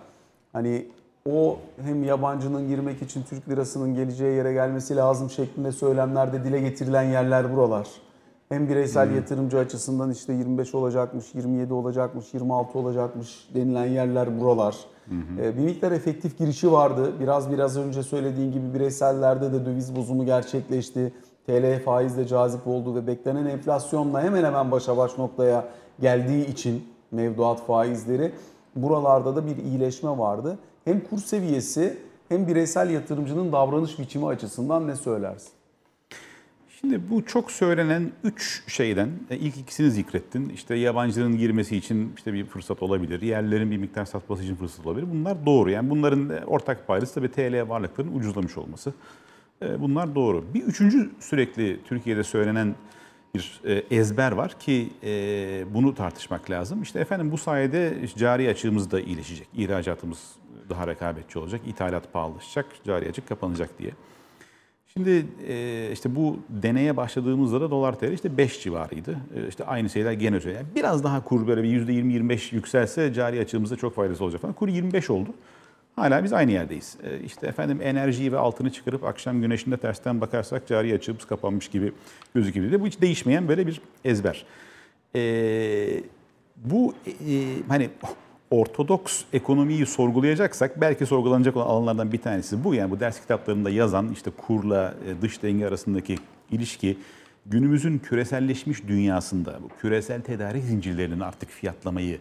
hani 0.52 0.86
o 1.28 1.58
hem 1.82 2.04
yabancının 2.04 2.68
girmek 2.68 3.02
için 3.02 3.22
Türk 3.22 3.48
lirasının 3.48 3.94
geleceği 3.94 4.36
yere 4.36 4.52
gelmesi 4.52 4.96
lazım 4.96 5.30
şeklinde 5.30 5.72
söylemlerde 5.72 6.44
dile 6.44 6.60
getirilen 6.60 7.02
yerler 7.02 7.56
buralar. 7.56 7.88
Hem 8.48 8.68
bireysel 8.68 9.08
hmm. 9.08 9.16
yatırımcı 9.16 9.58
açısından 9.58 10.10
işte 10.10 10.32
25 10.32 10.74
olacakmış, 10.74 11.34
27 11.34 11.72
olacakmış, 11.72 12.34
26 12.34 12.78
olacakmış 12.78 13.48
denilen 13.54 13.86
yerler 13.86 14.40
buralar. 14.40 14.76
Hı 15.08 15.56
Bir 15.56 15.62
miktar 15.62 15.92
efektif 15.92 16.38
girişi 16.38 16.72
vardı. 16.72 17.12
Biraz 17.20 17.50
biraz 17.50 17.76
önce 17.76 18.02
söylediğin 18.02 18.52
gibi 18.52 18.74
bireysellerde 18.74 19.52
de 19.52 19.66
döviz 19.66 19.96
bozumu 19.96 20.26
gerçekleşti. 20.26 21.12
TL 21.46 21.84
faiz 21.84 22.16
de 22.16 22.26
cazip 22.26 22.66
oldu 22.66 22.94
ve 22.94 23.06
beklenen 23.06 23.46
enflasyonla 23.46 24.22
hemen 24.22 24.44
hemen 24.44 24.70
başa 24.70 24.96
baş 24.96 25.18
noktaya 25.18 25.64
geldiği 26.00 26.46
için 26.46 26.84
mevduat 27.10 27.66
faizleri. 27.66 28.32
Buralarda 28.76 29.36
da 29.36 29.46
bir 29.46 29.56
iyileşme 29.56 30.10
vardı. 30.10 30.58
Hem 30.84 31.00
kur 31.00 31.18
seviyesi 31.18 31.98
hem 32.28 32.46
bireysel 32.48 32.90
yatırımcının 32.90 33.52
davranış 33.52 33.98
biçimi 33.98 34.26
açısından 34.26 34.88
ne 34.88 34.96
söylersin? 34.96 35.50
Şimdi 36.80 37.10
bu 37.10 37.24
çok 37.26 37.50
söylenen 37.50 38.12
üç 38.24 38.62
şeyden 38.66 39.08
e, 39.30 39.36
ilk 39.36 39.56
ikisini 39.56 39.90
zikrettin. 39.90 40.48
İşte 40.48 40.74
yabancıların 40.74 41.38
girmesi 41.38 41.76
için 41.76 42.12
işte 42.16 42.32
bir 42.32 42.44
fırsat 42.44 42.82
olabilir. 42.82 43.22
Yerlerin 43.22 43.70
bir 43.70 43.76
miktar 43.76 44.04
satması 44.04 44.42
için 44.42 44.54
fırsat 44.54 44.86
olabilir. 44.86 45.06
Bunlar 45.12 45.46
doğru. 45.46 45.70
Yani 45.70 45.90
bunların 45.90 46.30
e, 46.30 46.44
ortak 46.46 46.86
paydası 46.86 47.14
tabii 47.14 47.30
TL 47.30 47.68
varlıkların 47.68 48.16
ucuzlamış 48.16 48.58
olması. 48.58 48.92
E, 49.62 49.80
Bunlar 49.80 50.14
doğru. 50.14 50.44
Bir 50.54 50.62
üçüncü 50.62 51.10
sürekli 51.20 51.80
Türkiye'de 51.84 52.24
söylenen 52.24 52.74
bir 53.34 53.60
ezber 53.90 54.32
var 54.32 54.58
ki 54.58 54.88
bunu 55.74 55.94
tartışmak 55.94 56.50
lazım. 56.50 56.82
İşte 56.82 57.00
efendim 57.00 57.32
bu 57.32 57.38
sayede 57.38 57.94
cari 58.16 58.48
açığımız 58.48 58.90
da 58.90 59.00
iyileşecek. 59.00 59.48
İhracatımız 59.56 60.18
daha 60.70 60.86
rekabetçi 60.86 61.38
olacak. 61.38 61.60
ithalat 61.66 62.12
pahalılaşacak. 62.12 62.66
Cari 62.84 63.08
açık 63.08 63.28
kapanacak 63.28 63.78
diye. 63.78 63.90
Şimdi 64.92 65.26
e, 65.48 65.88
işte 65.92 66.16
bu 66.16 66.38
deneye 66.48 66.96
başladığımızda 66.96 67.60
da 67.60 67.70
dolar 67.70 67.98
TL 67.98 68.12
işte 68.12 68.36
5 68.36 68.62
civarıydı. 68.62 69.16
E, 69.36 69.48
işte 69.48 69.64
aynı 69.64 69.90
şeyler 69.90 70.12
gene 70.12 70.40
söylüyor. 70.40 70.62
Yani 70.62 70.74
biraz 70.74 71.04
daha 71.04 71.24
kur 71.24 71.46
böyle 71.46 71.62
bir 71.62 71.86
%20-25 71.86 72.54
yükselse 72.54 73.12
cari 73.12 73.40
açığımızda 73.40 73.76
çok 73.76 73.94
faydası 73.94 74.24
olacak 74.24 74.40
falan. 74.40 74.54
Kur 74.54 74.68
25 74.68 75.10
oldu. 75.10 75.30
Hala 76.00 76.24
biz 76.24 76.32
aynı 76.32 76.52
yerdeyiz. 76.52 76.96
E, 77.04 77.20
işte 77.24 77.46
efendim 77.46 77.80
enerjiyi 77.82 78.32
ve 78.32 78.38
altını 78.38 78.72
çıkarıp 78.72 79.04
akşam 79.04 79.40
güneşinde 79.40 79.76
tersten 79.76 80.20
bakarsak 80.20 80.66
cari 80.66 80.94
açığımız 80.94 81.24
kapanmış 81.24 81.68
gibi 81.68 81.92
gözükebilir. 82.34 82.80
Bu 82.80 82.86
hiç 82.86 83.00
değişmeyen 83.00 83.48
böyle 83.48 83.66
bir 83.66 83.80
ezber. 84.04 84.44
E, 85.16 85.22
bu 86.56 86.94
e, 87.06 87.12
hani 87.68 87.90
ortodoks 88.50 89.24
ekonomiyi 89.32 89.86
sorgulayacaksak 89.86 90.80
belki 90.80 91.06
sorgulanacak 91.06 91.56
olan 91.56 91.66
alanlardan 91.66 92.12
bir 92.12 92.18
tanesi 92.18 92.64
bu. 92.64 92.74
Yani 92.74 92.90
bu 92.90 93.00
ders 93.00 93.20
kitaplarında 93.20 93.70
yazan 93.70 94.12
işte 94.12 94.30
kurla 94.30 94.94
e, 95.06 95.22
dış 95.22 95.42
denge 95.42 95.66
arasındaki 95.66 96.18
ilişki 96.50 96.98
günümüzün 97.46 97.98
küreselleşmiş 97.98 98.86
dünyasında 98.88 99.58
bu 99.62 99.68
küresel 99.80 100.20
tedarik 100.20 100.64
zincirlerinin 100.64 101.20
artık 101.20 101.50
fiyatlamayı 101.50 102.18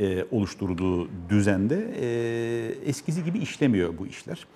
e, 0.00 0.24
oluşturduğu 0.30 1.08
düzende 1.28 1.94
e, 2.00 2.88
eskisi 2.90 3.24
gibi 3.24 3.38
işlemiyor 3.38 3.98
bu 3.98 4.06
işler. 4.06 4.46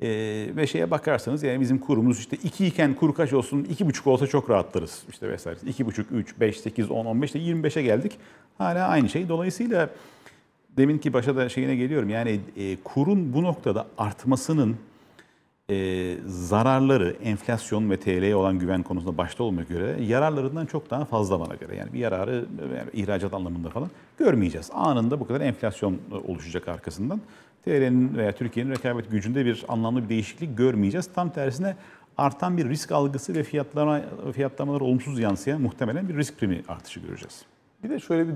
E, 0.00 0.08
ve 0.56 0.66
şeye 0.66 0.90
bakarsanız 0.90 1.42
yani 1.42 1.60
bizim 1.60 1.78
kurumuz 1.78 2.18
işte 2.18 2.36
2 2.44 2.66
iken 2.66 2.94
kur 2.94 3.14
kaç 3.14 3.32
olsun 3.32 3.64
2,5 3.64 4.08
olsa 4.08 4.26
çok 4.26 4.50
rahatlarız 4.50 5.02
işte 5.10 5.28
vesaire. 5.28 5.58
2,5, 5.58 6.04
3, 6.12 6.40
5, 6.40 6.60
8, 6.60 6.90
10, 6.90 7.04
15 7.04 7.34
de 7.34 7.38
25'e 7.38 7.82
geldik. 7.82 8.12
Hala 8.58 8.88
aynı 8.88 9.08
şey. 9.08 9.28
Dolayısıyla 9.28 9.90
deminki 10.76 11.12
başa 11.12 11.36
da 11.36 11.48
şeyine 11.48 11.76
geliyorum. 11.76 12.08
Yani 12.08 12.40
e, 12.56 12.76
kurun 12.84 13.32
bu 13.32 13.42
noktada 13.42 13.86
artmasının 13.98 14.76
e, 15.70 16.16
zararları 16.26 17.16
enflasyon 17.22 17.90
ve 17.90 17.96
TL'ye 17.96 18.36
olan 18.36 18.58
güven 18.58 18.82
konusunda 18.82 19.18
başta 19.18 19.44
olmak 19.44 19.70
üzere 19.70 20.02
yararlarından 20.02 20.66
çok 20.66 20.90
daha 20.90 21.04
fazla 21.04 21.40
bana 21.40 21.54
göre. 21.54 21.76
Yani 21.76 21.92
bir 21.92 21.98
yararı 21.98 22.46
yani 22.76 22.90
ihracat 22.92 23.34
anlamında 23.34 23.70
falan 23.70 23.90
görmeyeceğiz. 24.18 24.70
Anında 24.72 25.20
bu 25.20 25.26
kadar 25.26 25.40
enflasyon 25.40 25.98
oluşacak 26.26 26.68
arkasından. 26.68 27.20
TL'nin 27.64 28.16
veya 28.16 28.32
Türkiye'nin 28.32 28.70
rekabet 28.70 29.10
gücünde 29.10 29.44
bir 29.44 29.64
anlamlı 29.68 30.04
bir 30.04 30.08
değişiklik 30.08 30.58
görmeyeceğiz. 30.58 31.10
Tam 31.14 31.30
tersine 31.30 31.76
artan 32.18 32.56
bir 32.56 32.68
risk 32.68 32.92
algısı 32.92 33.34
ve 33.34 33.42
fiyatlama 33.42 34.00
fiyatlamalar 34.32 34.80
olumsuz 34.80 35.18
yansıyan 35.18 35.60
muhtemelen 35.60 36.08
bir 36.08 36.16
risk 36.16 36.38
primi 36.38 36.62
artışı 36.68 37.00
göreceğiz. 37.00 37.42
Bir 37.84 37.90
de 37.90 38.00
şöyle 38.00 38.28
bir 38.28 38.34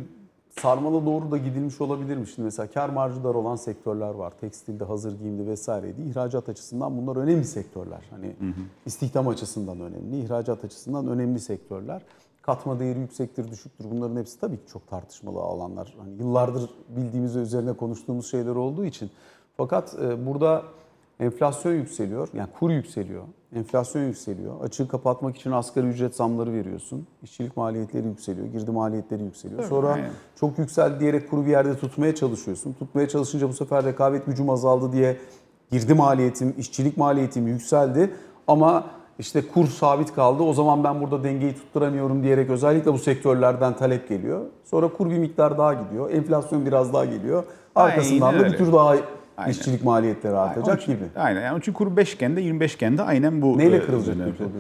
sarmala 0.51 1.07
doğru 1.07 1.31
da 1.31 1.37
gidilmiş 1.37 1.81
olabilir 1.81 2.17
mi? 2.17 2.27
Şimdi 2.27 2.45
mesela 2.45 2.71
kar 2.71 2.89
marjı 2.89 3.25
dar 3.25 3.35
olan 3.35 3.57
sektörler 3.57 4.11
var. 4.11 4.33
Tekstilde, 4.41 4.85
hazır 4.85 5.19
giyimde 5.19 5.47
vesaireydi. 5.47 6.03
İhracat 6.03 6.49
açısından 6.49 6.99
bunlar 6.99 7.17
önemli 7.17 7.45
sektörler. 7.45 8.01
Hani 8.11 8.27
hı 8.27 8.47
hı. 8.47 8.63
istihdam 8.87 9.29
açısından 9.29 9.81
önemli, 9.81 10.21
ihracat 10.21 10.65
açısından 10.65 11.07
önemli 11.07 11.41
sektörler. 11.41 12.03
Katma 12.43 12.81
değeri 12.81 12.99
yüksektir, 12.99 13.51
düşüktür. 13.51 13.85
Bunların 13.91 14.17
hepsi 14.17 14.41
tabii 14.41 14.57
ki 14.57 14.67
çok 14.73 14.89
tartışmalı 14.89 15.39
alanlar. 15.39 15.95
Hani 15.99 16.13
yıllardır 16.19 16.71
bildiğimiz 16.89 17.37
ve 17.37 17.41
üzerine 17.41 17.73
konuştuğumuz 17.73 18.31
şeyler 18.31 18.55
olduğu 18.55 18.85
için. 18.85 19.11
Fakat 19.57 19.97
e, 20.03 20.27
burada 20.27 20.63
enflasyon 21.21 21.73
yükseliyor, 21.73 22.29
yani 22.35 22.49
kur 22.59 22.71
yükseliyor. 22.71 23.23
Enflasyon 23.57 24.03
yükseliyor. 24.03 24.61
Açığı 24.65 24.89
kapatmak 24.89 25.37
için 25.37 25.53
asgari 25.53 25.87
ücret 25.87 26.17
zamları 26.17 26.53
veriyorsun. 26.53 27.07
İşçilik 27.23 27.57
maliyetleri 27.57 28.07
yükseliyor, 28.07 28.47
girdi 28.47 28.71
maliyetleri 28.71 29.23
yükseliyor. 29.23 29.65
Sonra 29.65 29.99
çok 30.41 30.59
yükseldi 30.59 31.01
diyerek 31.01 31.31
kuru 31.31 31.47
bir 31.47 31.51
yerde 31.51 31.79
tutmaya 31.79 32.15
çalışıyorsun. 32.15 32.73
Tutmaya 32.73 33.09
çalışınca 33.09 33.49
bu 33.49 33.53
sefer 33.53 33.85
rekabet 33.85 34.27
gücüm 34.27 34.51
azaldı 34.51 34.93
diye 34.93 35.17
girdi 35.71 35.95
maliyetim, 35.95 36.55
işçilik 36.59 36.97
maliyetim 36.97 37.47
yükseldi. 37.47 38.11
Ama 38.47 38.85
işte 39.19 39.43
kur 39.55 39.67
sabit 39.67 40.15
kaldı. 40.15 40.43
O 40.43 40.53
zaman 40.53 40.85
ben 40.85 41.01
burada 41.01 41.25
dengeyi 41.25 41.55
tutturamıyorum 41.55 42.23
diyerek 42.23 42.51
özellikle 42.51 42.93
bu 42.93 42.99
sektörlerden 42.99 43.77
talep 43.77 44.09
geliyor. 44.09 44.47
Sonra 44.65 44.89
kur 44.89 45.11
bir 45.11 45.19
miktar 45.19 45.59
daha 45.59 45.75
gidiyor. 45.75 46.11
Enflasyon 46.11 46.67
biraz 46.67 46.93
daha 46.93 47.05
geliyor. 47.05 47.45
Arkasından 47.75 48.27
Aynen 48.27 48.41
da 48.41 48.53
bir 48.53 48.59
tür 48.59 48.73
daha 48.73 48.97
Aynen. 49.39 49.53
işçilik 49.53 49.85
maliyetleri 49.85 50.37
artacak 50.37 50.81
aynen. 50.81 50.97
gibi. 50.97 51.09
Aynen. 51.17 51.43
Yani 51.43 51.61
çünkü 51.63 51.79
kuru 51.79 51.97
5 51.97 52.15
iken 52.15 52.37
de 52.37 52.41
25 52.41 52.75
iken 52.75 52.99
de 52.99 53.03
aynen 53.03 53.43
bu. 53.43 53.59
Neyle 53.59 53.77
e, 53.77 53.81
kırılacak 53.81 54.17
peki 54.39 54.51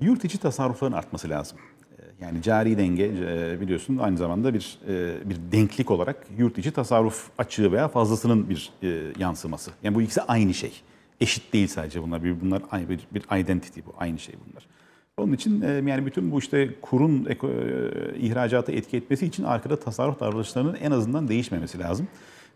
Yurt 0.00 0.24
içi 0.24 0.38
tasarrufların 0.38 0.92
artması 0.92 1.28
lazım. 1.28 1.58
E, 1.98 2.24
yani 2.24 2.42
cari 2.42 2.78
denge 2.78 3.04
e, 3.04 3.60
biliyorsun 3.60 3.98
aynı 3.98 4.16
zamanda 4.16 4.54
bir 4.54 4.78
bir 5.24 5.36
denklik 5.52 5.90
olarak 5.90 6.16
yurt 6.38 6.58
içi 6.58 6.70
tasarruf 6.70 7.28
açığı 7.38 7.72
veya 7.72 7.88
fazlasının 7.88 8.48
bir 8.48 8.72
yansıması. 9.18 9.70
Yani 9.82 9.94
bu 9.94 10.02
ikisi 10.02 10.22
aynı 10.22 10.54
şey. 10.54 10.72
Eşit 11.20 11.52
değil 11.52 11.68
sadece 11.68 12.02
bunlar. 12.02 12.24
Bir, 12.24 12.40
bunlar 12.40 12.62
aynı 12.70 12.88
bir, 12.88 13.00
bir 13.14 13.40
identity 13.40 13.80
bu. 13.86 13.92
Aynı 13.98 14.18
şey 14.18 14.34
bunlar. 14.48 14.66
Onun 15.16 15.32
için 15.32 15.62
yani 15.86 16.06
bütün 16.06 16.32
bu 16.32 16.38
işte 16.38 16.70
kurun 16.82 17.28
ihracatı 18.20 18.72
etki 18.72 18.96
etmesi 18.96 19.26
için 19.26 19.44
arkada 19.44 19.80
tasarruf 19.80 20.20
davranışlarının 20.20 20.74
en 20.74 20.90
azından 20.90 21.28
değişmemesi 21.28 21.78
lazım. 21.78 22.08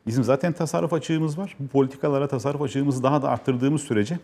Bizim 0.07 0.25
zaten 0.25 0.53
tasarruf 0.53 0.93
açığımız 0.93 1.39
var. 1.39 1.57
Bu 1.61 1.69
politikalara 1.69 2.29
tasarruf 2.29 2.63
açığımızı 2.63 3.03
daha 3.03 3.23
da 3.23 3.29
arttırdığımız 3.29 3.81
sürece 3.81 4.19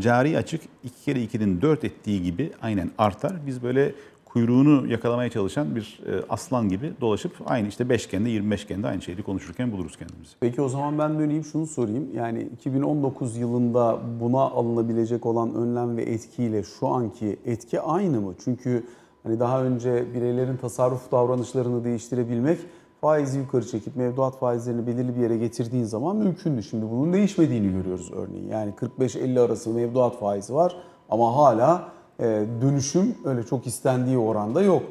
cari 0.00 0.38
açık 0.38 0.62
2 0.84 1.04
kere 1.04 1.18
2'nin 1.18 1.62
4 1.62 1.84
ettiği 1.84 2.22
gibi 2.22 2.52
aynen 2.62 2.90
artar. 2.98 3.32
Biz 3.46 3.62
böyle 3.62 3.94
kuyruğunu 4.24 4.86
yakalamaya 4.86 5.30
çalışan 5.30 5.76
bir 5.76 6.00
e, 6.06 6.22
aslan 6.28 6.68
gibi 6.68 6.92
dolaşıp 7.00 7.32
aynı 7.46 7.68
işte 7.68 7.88
5 7.88 8.06
kende 8.06 8.30
25 8.30 8.66
kende 8.66 8.86
aynı 8.86 9.02
şeyi 9.02 9.22
konuşurken 9.22 9.72
buluruz 9.72 9.96
kendimizi. 9.96 10.32
Peki 10.40 10.62
o 10.62 10.68
zaman 10.68 10.98
ben 10.98 11.18
döneyim 11.18 11.44
şunu 11.44 11.66
sorayım. 11.66 12.08
Yani 12.14 12.42
2019 12.42 13.36
yılında 13.36 13.98
buna 14.20 14.40
alınabilecek 14.40 15.26
olan 15.26 15.54
önlem 15.54 15.96
ve 15.96 16.02
etkiyle 16.02 16.62
şu 16.62 16.88
anki 16.88 17.36
etki 17.44 17.80
aynı 17.80 18.20
mı? 18.20 18.34
Çünkü 18.44 18.84
hani 19.22 19.40
daha 19.40 19.64
önce 19.64 20.04
bireylerin 20.14 20.56
tasarruf 20.56 21.12
davranışlarını 21.12 21.84
değiştirebilmek 21.84 22.58
faizi 23.04 23.38
yukarı 23.38 23.66
çekip 23.66 23.96
mevduat 23.96 24.38
faizlerini 24.38 24.86
belirli 24.86 25.16
bir 25.16 25.20
yere 25.20 25.36
getirdiğin 25.36 25.84
zaman 25.84 26.16
mümkündü. 26.16 26.62
Şimdi 26.62 26.86
bunun 26.90 27.12
değişmediğini 27.12 27.72
görüyoruz 27.72 28.10
örneğin. 28.12 28.48
Yani 28.48 28.72
45-50 29.00 29.40
arası 29.40 29.70
mevduat 29.70 30.20
faizi 30.20 30.54
var 30.54 30.76
ama 31.10 31.36
hala 31.36 31.88
e, 32.20 32.24
dönüşüm 32.62 33.14
öyle 33.24 33.42
çok 33.42 33.66
istendiği 33.66 34.18
oranda 34.18 34.62
yok. 34.62 34.82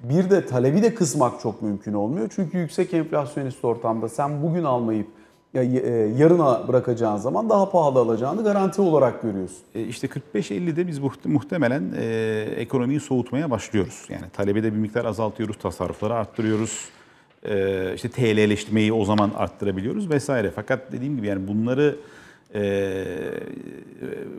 Bir 0.00 0.30
de 0.30 0.46
talebi 0.46 0.82
de 0.82 0.94
kısmak 0.94 1.40
çok 1.40 1.62
mümkün 1.62 1.92
olmuyor. 1.92 2.28
Çünkü 2.34 2.58
yüksek 2.58 2.94
enflasyonist 2.94 3.64
ortamda 3.64 4.08
sen 4.08 4.42
bugün 4.42 4.64
almayıp 4.64 5.06
ya, 5.54 5.62
e, 5.62 5.90
yarına 6.18 6.68
bırakacağın 6.68 7.16
zaman 7.16 7.50
daha 7.50 7.70
pahalı 7.70 7.98
alacağını 7.98 8.44
garanti 8.44 8.82
olarak 8.82 9.22
görüyorsun. 9.22 9.62
E 9.74 9.82
işte 9.82 10.06
45-50'de 10.06 10.86
biz 10.86 10.98
muhtemelen 11.24 11.92
e, 11.96 12.04
ekonomiyi 12.56 13.00
soğutmaya 13.00 13.50
başlıyoruz. 13.50 14.06
Yani 14.08 14.30
talebi 14.32 14.62
de 14.62 14.72
bir 14.72 14.78
miktar 14.78 15.04
azaltıyoruz, 15.04 15.58
tasarrufları 15.58 16.14
arttırıyoruz 16.14 16.97
e, 17.42 17.94
işte 17.94 18.08
TL'leştirmeyi 18.08 18.92
o 18.92 19.04
zaman 19.04 19.30
arttırabiliyoruz 19.36 20.10
vesaire. 20.10 20.50
Fakat 20.50 20.92
dediğim 20.92 21.16
gibi 21.16 21.26
yani 21.26 21.48
bunları 21.48 21.96
e, 22.54 23.04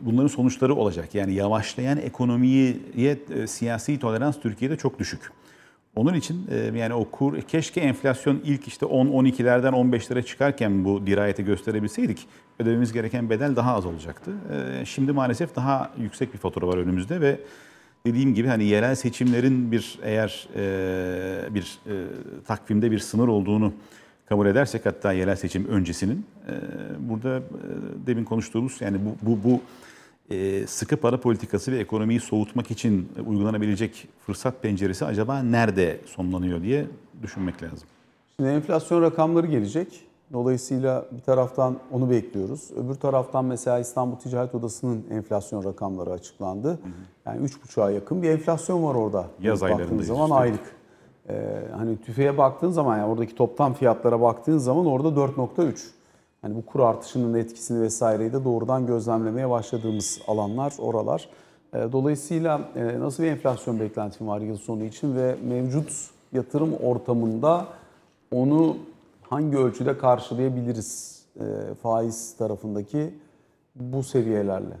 bunların 0.02 0.28
sonuçları 0.28 0.74
olacak. 0.74 1.14
Yani 1.14 1.34
yavaşlayan 1.34 1.98
ekonomiye 1.98 2.76
e, 2.96 3.46
siyasi 3.46 3.98
tolerans 3.98 4.40
Türkiye'de 4.40 4.76
çok 4.76 4.98
düşük. 4.98 5.20
Onun 5.96 6.14
için 6.14 6.46
e, 6.50 6.78
yani 6.78 6.94
o 6.94 7.10
kur 7.10 7.40
keşke 7.40 7.80
enflasyon 7.80 8.40
ilk 8.44 8.68
işte 8.68 8.86
10-12'lerden 8.86 9.72
15'lere 9.72 10.24
çıkarken 10.24 10.84
bu 10.84 11.06
dirayeti 11.06 11.44
gösterebilseydik 11.44 12.26
ödememiz 12.58 12.92
gereken 12.92 13.30
bedel 13.30 13.56
daha 13.56 13.74
az 13.74 13.86
olacaktı. 13.86 14.30
Şimdi 14.84 15.12
maalesef 15.12 15.56
daha 15.56 15.90
yüksek 15.98 16.32
bir 16.32 16.38
fatura 16.38 16.66
var 16.66 16.76
önümüzde 16.76 17.20
ve 17.20 17.40
dediğim 18.06 18.34
gibi 18.34 18.48
hani 18.48 18.64
yerel 18.64 18.94
seçimlerin 18.94 19.72
bir 19.72 19.98
eğer 20.02 20.48
e, 20.56 21.54
bir 21.54 21.78
e, 21.86 21.94
takvimde 22.46 22.90
bir 22.90 22.98
sınır 22.98 23.28
olduğunu 23.28 23.72
kabul 24.28 24.46
edersek 24.46 24.86
hatta 24.86 25.12
yerel 25.12 25.36
seçim 25.36 25.68
öncesinin 25.68 26.26
e, 26.48 26.52
burada 27.08 27.36
e, 27.36 27.42
demin 28.06 28.24
konuştuğumuz 28.24 28.80
yani 28.80 28.98
bu 29.04 29.30
bu 29.30 29.50
bu 29.50 29.60
e, 30.34 30.66
sıkı 30.66 30.96
para 30.96 31.20
politikası 31.20 31.72
ve 31.72 31.78
ekonomiyi 31.78 32.20
soğutmak 32.20 32.70
için 32.70 33.08
uygulanabilecek 33.26 34.08
fırsat 34.26 34.62
penceresi 34.62 35.04
acaba 35.04 35.42
nerede 35.42 36.00
sonlanıyor 36.06 36.62
diye 36.62 36.86
düşünmek 37.22 37.62
lazım. 37.62 37.88
Şimdi 38.40 38.50
enflasyon 38.50 39.02
rakamları 39.02 39.46
gelecek. 39.46 40.09
Dolayısıyla 40.32 41.04
bir 41.10 41.20
taraftan 41.20 41.76
onu 41.92 42.10
bekliyoruz. 42.10 42.70
Öbür 42.76 42.94
taraftan 42.94 43.44
mesela 43.44 43.78
İstanbul 43.78 44.16
Ticaret 44.16 44.54
Odası'nın 44.54 45.04
enflasyon 45.10 45.64
rakamları 45.64 46.10
açıklandı. 46.10 46.78
Yani 47.26 47.46
3,5'a 47.46 47.90
yakın 47.90 48.22
bir 48.22 48.30
enflasyon 48.30 48.84
var 48.84 48.94
orada. 48.94 49.26
Yaz 49.40 49.62
aylarındayız 49.62 50.06
zaman 50.06 50.22
üstelik. 50.24 50.42
aylık. 50.42 50.76
Ee, 51.28 51.62
hani 51.76 51.96
tüfeğe 51.96 52.38
baktığın 52.38 52.70
zaman 52.70 52.98
yani 52.98 53.10
oradaki 53.12 53.34
toplam 53.34 53.74
fiyatlara 53.74 54.20
baktığın 54.20 54.58
zaman 54.58 54.86
orada 54.86 55.08
4.3. 55.08 55.86
Hani 56.42 56.54
bu 56.54 56.66
kur 56.66 56.80
artışının 56.80 57.34
etkisini 57.34 57.82
vesaireyi 57.82 58.32
de 58.32 58.44
doğrudan 58.44 58.86
gözlemlemeye 58.86 59.50
başladığımız 59.50 60.20
alanlar 60.26 60.72
oralar. 60.78 61.28
Ee, 61.74 61.88
Dolayısıyla 61.92 62.60
e, 62.76 63.00
nasıl 63.00 63.22
bir 63.22 63.28
enflasyon 63.28 63.80
beklentim 63.80 64.28
var 64.28 64.40
yıl 64.40 64.56
sonu 64.56 64.84
için 64.84 65.16
ve 65.16 65.36
mevcut 65.48 66.10
yatırım 66.32 66.72
ortamında 66.74 67.66
onu 68.32 68.76
hangi 69.30 69.56
ölçüde 69.56 69.98
karşılayabiliriz 69.98 71.22
e, 71.36 71.74
faiz 71.82 72.36
tarafındaki 72.36 73.14
bu 73.74 74.02
seviyelerle? 74.02 74.76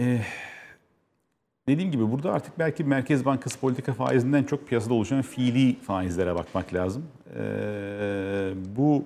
Ee, 0.00 0.20
dediğim 1.68 1.90
gibi 1.90 2.12
burada 2.12 2.32
artık 2.32 2.58
belki 2.58 2.84
Merkez 2.84 3.24
Bankası 3.24 3.60
politika 3.60 3.94
faizinden 3.94 4.44
çok 4.44 4.68
piyasada 4.68 4.94
oluşan 4.94 5.22
fiili 5.22 5.80
faizlere 5.80 6.34
bakmak 6.34 6.74
lazım. 6.74 7.04
Ee, 7.36 8.52
bu 8.76 9.04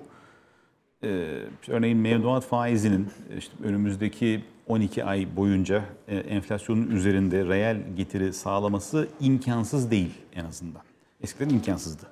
e, 1.03 1.39
örneğin 1.67 1.97
mevduat 1.97 2.43
faizinin 2.43 3.07
işte 3.37 3.53
önümüzdeki 3.63 4.43
12 4.67 5.03
ay 5.03 5.27
boyunca 5.35 5.83
e, 6.07 6.17
enflasyonun 6.17 6.91
üzerinde 6.91 7.45
reel 7.45 7.77
getiri 7.95 8.33
sağlaması 8.33 9.07
imkansız 9.19 9.91
değil 9.91 10.13
en 10.35 10.45
azından. 10.45 10.92
Eskiden 11.23 11.49
imkansızdı. 11.49 12.03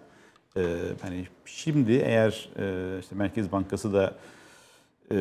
Ee, 0.58 0.62
hani 1.02 1.28
şimdi 1.46 1.92
eğer 1.92 2.50
e, 2.60 3.00
işte 3.00 3.16
Merkez 3.16 3.52
Bankası 3.52 3.94
da 3.94 4.16
e, 5.12 5.18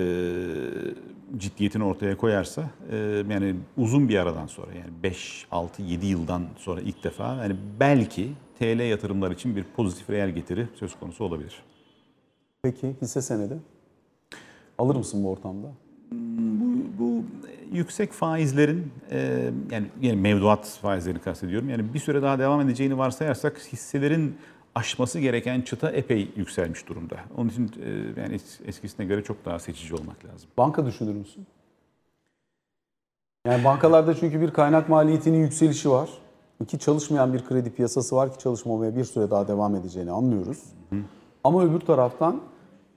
ciddiyetini 1.37 1.85
ortaya 1.85 2.17
koyarsa 2.17 2.71
e, 2.91 2.97
yani 3.29 3.57
uzun 3.77 4.09
bir 4.09 4.17
aradan 4.19 4.47
sonra 4.47 4.73
yani 4.75 5.03
5, 5.03 5.47
6, 5.51 5.83
7 5.83 6.07
yıldan 6.07 6.47
sonra 6.59 6.81
ilk 6.81 7.05
defa 7.05 7.35
yani 7.35 7.57
belki 7.81 8.33
TL 8.59 8.81
yatırımlar 8.81 9.31
için 9.31 9.57
bir 9.57 9.65
pozitif 9.77 10.11
reel 10.11 10.31
getiri 10.31 10.69
söz 10.75 10.99
konusu 10.99 11.25
olabilir. 11.25 11.63
Peki 12.63 12.97
hisse 13.03 13.23
senedi? 13.23 13.59
Alır 14.79 14.97
mısın 14.97 15.25
bu 15.25 15.31
ortamda? 15.31 15.73
Bu, 16.13 16.99
bu 16.99 17.25
yüksek 17.73 18.13
faizlerin 18.13 18.93
e, 19.11 19.51
yani, 19.71 19.87
yani 20.01 20.21
mevduat 20.21 20.67
faizlerini 20.83 21.21
kastediyorum. 21.21 21.71
Yani 21.71 21.95
bir 21.95 21.99
süre 21.99 22.23
daha 22.23 22.39
devam 22.39 22.61
edeceğini 22.61 22.99
varsayarsak 22.99 23.59
hisselerin 23.59 24.37
aşması 24.75 25.21
gereken 25.21 25.61
çıta 25.61 25.91
epey 25.91 26.31
yükselmiş 26.37 26.89
durumda. 26.89 27.17
Onun 27.37 27.49
için 27.49 27.71
e, 27.85 28.21
yani 28.21 28.35
es- 28.37 28.67
eskisine 28.67 29.07
göre 29.07 29.23
çok 29.23 29.45
daha 29.45 29.59
seçici 29.59 29.95
olmak 29.95 30.25
lazım. 30.25 30.49
Banka 30.59 30.87
düşünür 30.87 31.15
müsün? 31.15 31.47
Yani 33.47 33.65
bankalarda 33.65 34.15
çünkü 34.15 34.41
bir 34.41 34.51
kaynak 34.51 34.89
maliyetinin 34.89 35.39
yükselişi 35.39 35.91
var. 35.91 36.11
İki 36.63 36.79
çalışmayan 36.79 37.33
bir 37.33 37.45
kredi 37.45 37.71
piyasası 37.71 38.17
var 38.17 38.33
ki 38.33 38.39
çalışmamaya 38.39 38.97
bir 38.97 39.05
süre 39.05 39.31
daha 39.31 39.49
devam 39.49 39.75
edeceğini 39.75 40.11
anlıyoruz. 40.11 40.59
Ama 41.45 41.65
öbür 41.65 41.81
taraftan 41.81 42.41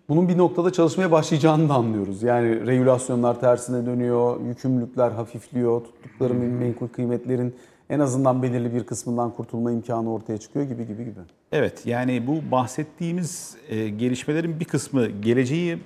bunun 0.09 0.27
bir 0.27 0.37
noktada 0.37 0.73
çalışmaya 0.73 1.11
başlayacağını 1.11 1.69
da 1.69 1.73
anlıyoruz. 1.73 2.23
Yani 2.23 2.67
regülasyonlar 2.67 3.39
tersine 3.39 3.85
dönüyor, 3.85 4.41
yükümlülükler 4.41 5.11
hafifliyor, 5.11 5.81
tuttukları 5.81 6.33
menkul 6.33 6.87
kıymetlerin 6.87 7.55
en 7.89 7.99
azından 7.99 8.43
belirli 8.43 8.73
bir 8.73 8.83
kısmından 8.83 9.31
kurtulma 9.31 9.71
imkanı 9.71 10.13
ortaya 10.13 10.37
çıkıyor 10.37 10.65
gibi 10.65 10.87
gibi 10.87 11.03
gibi. 11.03 11.19
Evet 11.51 11.85
yani 11.85 12.27
bu 12.27 12.51
bahsettiğimiz 12.51 13.57
e, 13.69 13.89
gelişmelerin 13.89 14.59
bir 14.59 14.65
kısmı 14.65 15.07
geleceği 15.07 15.73
e, 15.73 15.79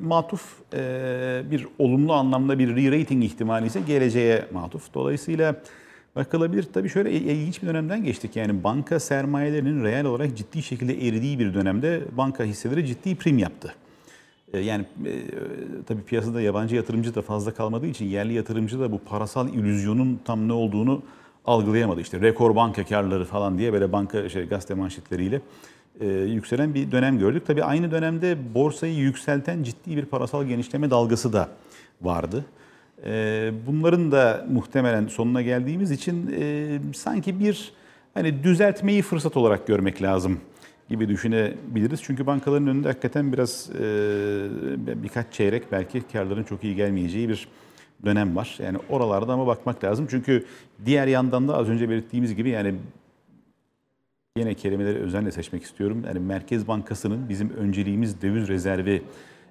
matuf 0.00 0.58
e, 0.74 1.42
bir 1.50 1.66
olumlu 1.78 2.12
anlamda 2.12 2.58
bir 2.58 2.68
re-rating 2.68 3.24
ihtimali 3.24 3.66
ise 3.66 3.80
geleceğe 3.80 4.44
matuf. 4.52 4.94
Dolayısıyla 4.94 5.56
bakılabilir. 6.16 6.62
Tabii 6.74 6.88
şöyle 6.88 7.12
il- 7.12 7.26
ilginç 7.26 7.62
bir 7.62 7.66
dönemden 7.66 8.04
geçtik. 8.04 8.36
Yani 8.36 8.64
banka 8.64 9.00
sermayelerinin 9.00 9.84
reel 9.84 10.04
olarak 10.04 10.36
ciddi 10.36 10.62
şekilde 10.62 11.08
eridiği 11.08 11.38
bir 11.38 11.54
dönemde 11.54 12.00
banka 12.16 12.44
hisseleri 12.44 12.86
ciddi 12.86 13.16
prim 13.16 13.38
yaptı. 13.38 13.74
E, 14.52 14.58
Yani 14.58 14.84
e, 15.06 15.12
tabii 15.86 16.02
piyasada 16.02 16.40
yabancı 16.40 16.76
yatırımcı 16.76 17.14
da 17.14 17.22
fazla 17.22 17.54
kalmadığı 17.54 17.86
için 17.86 18.04
yerli 18.04 18.32
yatırımcı 18.32 18.80
da 18.80 18.92
bu 18.92 18.98
parasal 18.98 19.48
illüzyonun 19.48 20.20
tam 20.24 20.48
ne 20.48 20.52
olduğunu 20.52 21.02
algılayamadı. 21.44 22.00
İşte 22.00 22.20
rekor 22.20 22.56
banka 22.56 22.84
karları 22.84 23.24
falan 23.24 23.58
diye 23.58 23.72
böyle 23.72 23.92
banka 23.92 24.28
şey, 24.28 24.44
gazete 24.48 24.74
manşetleriyle 24.74 25.40
e, 26.00 26.06
yükselen 26.08 26.74
bir 26.74 26.90
dönem 26.92 27.18
gördük. 27.18 27.42
Tabii 27.46 27.64
aynı 27.64 27.90
dönemde 27.90 28.36
borsayı 28.54 28.94
yükselten 28.94 29.62
ciddi 29.62 29.96
bir 29.96 30.04
parasal 30.04 30.44
genişleme 30.44 30.90
dalgası 30.90 31.32
da 31.32 31.48
vardı. 32.02 32.44
E, 33.04 33.52
bunların 33.66 34.12
da 34.12 34.46
muhtemelen 34.50 35.06
sonuna 35.06 35.42
geldiğimiz 35.42 35.90
için 35.90 36.34
e, 36.40 36.78
sanki 36.94 37.40
bir 37.40 37.72
hani 38.14 38.44
düzeltmeyi 38.44 39.02
fırsat 39.02 39.36
olarak 39.36 39.66
görmek 39.66 40.02
lazım 40.02 40.40
gibi 40.88 41.08
düşünebiliriz. 41.08 42.02
Çünkü 42.02 42.26
bankaların 42.26 42.66
önünde 42.66 42.88
hakikaten 42.88 43.32
biraz 43.32 43.70
e, 43.70 43.82
birkaç 45.02 45.32
çeyrek 45.32 45.72
belki 45.72 46.02
karların 46.12 46.44
çok 46.44 46.64
iyi 46.64 46.74
gelmeyeceği 46.74 47.28
bir 47.28 47.48
dönem 48.04 48.36
var. 48.36 48.58
Yani 48.62 48.78
oralarda 48.90 49.32
ama 49.32 49.46
bakmak 49.46 49.84
lazım. 49.84 50.06
Çünkü 50.10 50.44
diğer 50.86 51.06
yandan 51.06 51.48
da 51.48 51.56
az 51.56 51.68
önce 51.68 51.90
belirttiğimiz 51.90 52.34
gibi 52.34 52.50
yani 52.50 52.74
yine 54.38 54.54
kelimeleri 54.54 54.98
özenle 54.98 55.32
seçmek 55.32 55.62
istiyorum. 55.62 56.04
Yani 56.06 56.18
Merkez 56.18 56.68
Bankası'nın 56.68 57.28
bizim 57.28 57.50
önceliğimiz 57.50 58.22
döviz 58.22 58.48
rezervi 58.48 59.02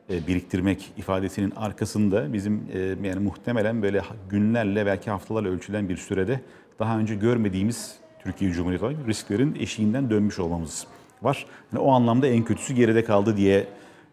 biriktirmek 0.10 0.92
ifadesinin 0.98 1.52
arkasında 1.56 2.34
bizim 2.34 2.62
e, 2.74 2.80
yani 2.80 3.20
muhtemelen 3.20 3.82
böyle 3.82 4.02
günlerle 4.30 4.86
belki 4.86 5.12
haftalarla 5.12 5.50
ölçülen 5.50 5.90
bir 5.90 5.98
sürede 5.98 6.40
daha 6.80 7.00
önce 7.00 7.16
görmediğimiz 7.16 7.96
Türkiye 8.24 8.52
Cumhuriyeti 8.52 9.08
risklerin 9.08 9.56
eşiğinden 9.60 10.10
dönmüş 10.10 10.40
olmamız 10.40 10.88
var. 11.22 11.46
Yani 11.74 11.84
o 11.84 11.92
anlamda 11.92 12.28
en 12.28 12.44
kötüsü 12.46 12.74
geride 12.74 13.04
kaldı 13.04 13.38
diye 13.38 13.68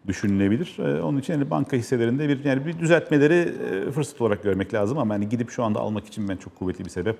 düşünülebilir. 0.07 0.77
E, 0.79 1.01
Onun 1.01 1.19
için 1.19 1.33
yani 1.33 1.49
banka 1.49 1.77
hisselerinde 1.77 2.29
bir 2.29 2.43
yani 2.45 2.65
bir 2.65 2.79
düzeltmeleri 2.79 3.33
e, 3.87 3.91
fırsat 3.91 4.21
olarak 4.21 4.43
görmek 4.43 4.73
lazım 4.73 4.97
ama 4.97 5.13
yani 5.13 5.29
gidip 5.29 5.49
şu 5.49 5.63
anda 5.63 5.79
almak 5.79 6.05
için 6.07 6.29
ben 6.29 6.37
çok 6.37 6.55
kuvvetli 6.59 6.85
bir 6.85 6.89
sebep 6.89 7.17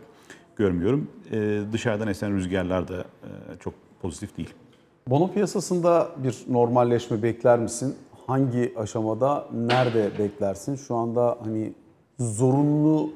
görmüyorum. 0.56 1.08
E, 1.32 1.60
Dışarıdan 1.74 2.08
esen 2.08 2.36
rüzgarlar 2.36 2.88
da 2.88 2.98
e, 3.00 3.30
çok 3.60 3.74
pozitif 4.02 4.38
değil. 4.38 4.50
Bono 5.08 5.32
piyasasında 5.34 6.10
bir 6.24 6.36
normalleşme 6.50 7.24
bekler 7.24 7.60
misin? 7.60 7.96
Hangi 8.28 8.74
aşamada, 8.78 9.46
nerede 9.54 10.20
beklersin? 10.20 10.76
Şu 10.76 10.96
anda 10.96 11.38
hani 11.44 11.74
zorunlu 12.20 13.10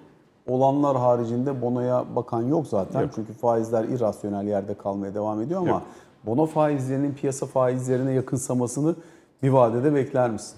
olanlar 0.48 0.98
haricinde 0.98 1.62
bonoya 1.62 2.06
bakan 2.16 2.42
yok 2.42 2.68
zaten. 2.68 3.02
Yok. 3.02 3.12
Çünkü 3.16 3.34
faizler 3.34 3.84
irrasyonel 3.84 4.48
yerde 4.48 4.74
kalmaya 4.74 5.14
devam 5.14 5.42
ediyor 5.42 5.60
ama 5.60 5.70
Yok. 5.70 5.82
bono 6.26 6.46
faizlerinin 6.46 7.14
piyasa 7.14 7.46
faizlerine 7.46 8.12
yakınsamasını 8.12 8.96
bir 9.44 9.50
vadede 9.50 9.96
bekler 9.96 10.30
misin? 10.30 10.58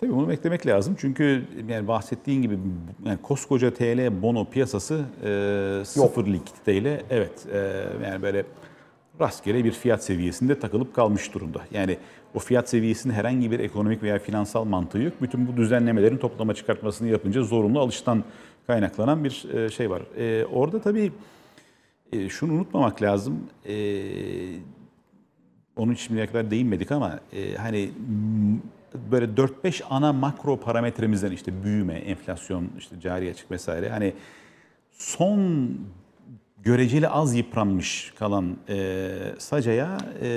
Tabii 0.00 0.12
bunu 0.16 0.28
beklemek 0.28 0.66
lazım 0.66 0.96
çünkü 0.98 1.44
yani 1.68 1.88
bahsettiğin 1.88 2.42
gibi 2.42 2.58
yani 3.04 3.18
koskoca 3.22 3.74
TL 3.74 4.22
bono 4.22 4.44
piyasası 4.44 5.04
e, 5.24 5.82
sıfır 5.84 6.26
likiditeyle 6.26 7.02
evet 7.10 7.46
e, 7.52 7.84
yani 8.04 8.22
böyle 8.22 8.44
rastgele 9.20 9.64
bir 9.64 9.72
fiyat 9.72 10.04
seviyesinde 10.04 10.60
takılıp 10.60 10.94
kalmış 10.94 11.34
durumda. 11.34 11.60
Yani 11.70 11.98
o 12.36 12.38
fiyat 12.38 12.68
seviyesinin 12.68 13.14
herhangi 13.14 13.50
bir 13.50 13.60
ekonomik 13.60 14.02
veya 14.02 14.18
finansal 14.18 14.64
mantığı 14.64 14.98
yok. 14.98 15.12
Bütün 15.22 15.48
bu 15.48 15.56
düzenlemelerin 15.56 16.16
toplama 16.16 16.54
çıkartmasını 16.54 17.08
yapınca 17.08 17.42
zorunlu 17.42 17.80
alıştan 17.80 18.24
kaynaklanan 18.66 19.24
bir 19.24 19.54
e, 19.54 19.70
şey 19.70 19.90
var. 19.90 20.02
E, 20.18 20.44
orada 20.44 20.80
tabii 20.80 21.12
e, 22.12 22.28
şunu 22.28 22.52
unutmamak 22.52 23.02
lazım. 23.02 23.40
E, 23.68 23.76
onun 25.76 25.94
şimdiye 25.94 26.26
kadar 26.26 26.50
değinmedik 26.50 26.92
ama 26.92 27.20
e, 27.32 27.54
hani 27.54 27.90
böyle 29.10 29.26
4-5 29.26 29.82
ana 29.90 30.12
makro 30.12 30.60
parametremizden 30.60 31.32
işte 31.32 31.64
büyüme, 31.64 31.94
enflasyon, 31.94 32.68
işte 32.78 33.00
cari 33.00 33.30
açık 33.30 33.50
vesaire 33.50 33.88
hani 33.88 34.12
son 34.92 35.70
göreceli 36.66 37.08
az 37.08 37.34
yıpranmış 37.34 38.12
kalan 38.18 38.56
e, 38.68 39.08
sacaya 39.38 39.98
e, 40.22 40.28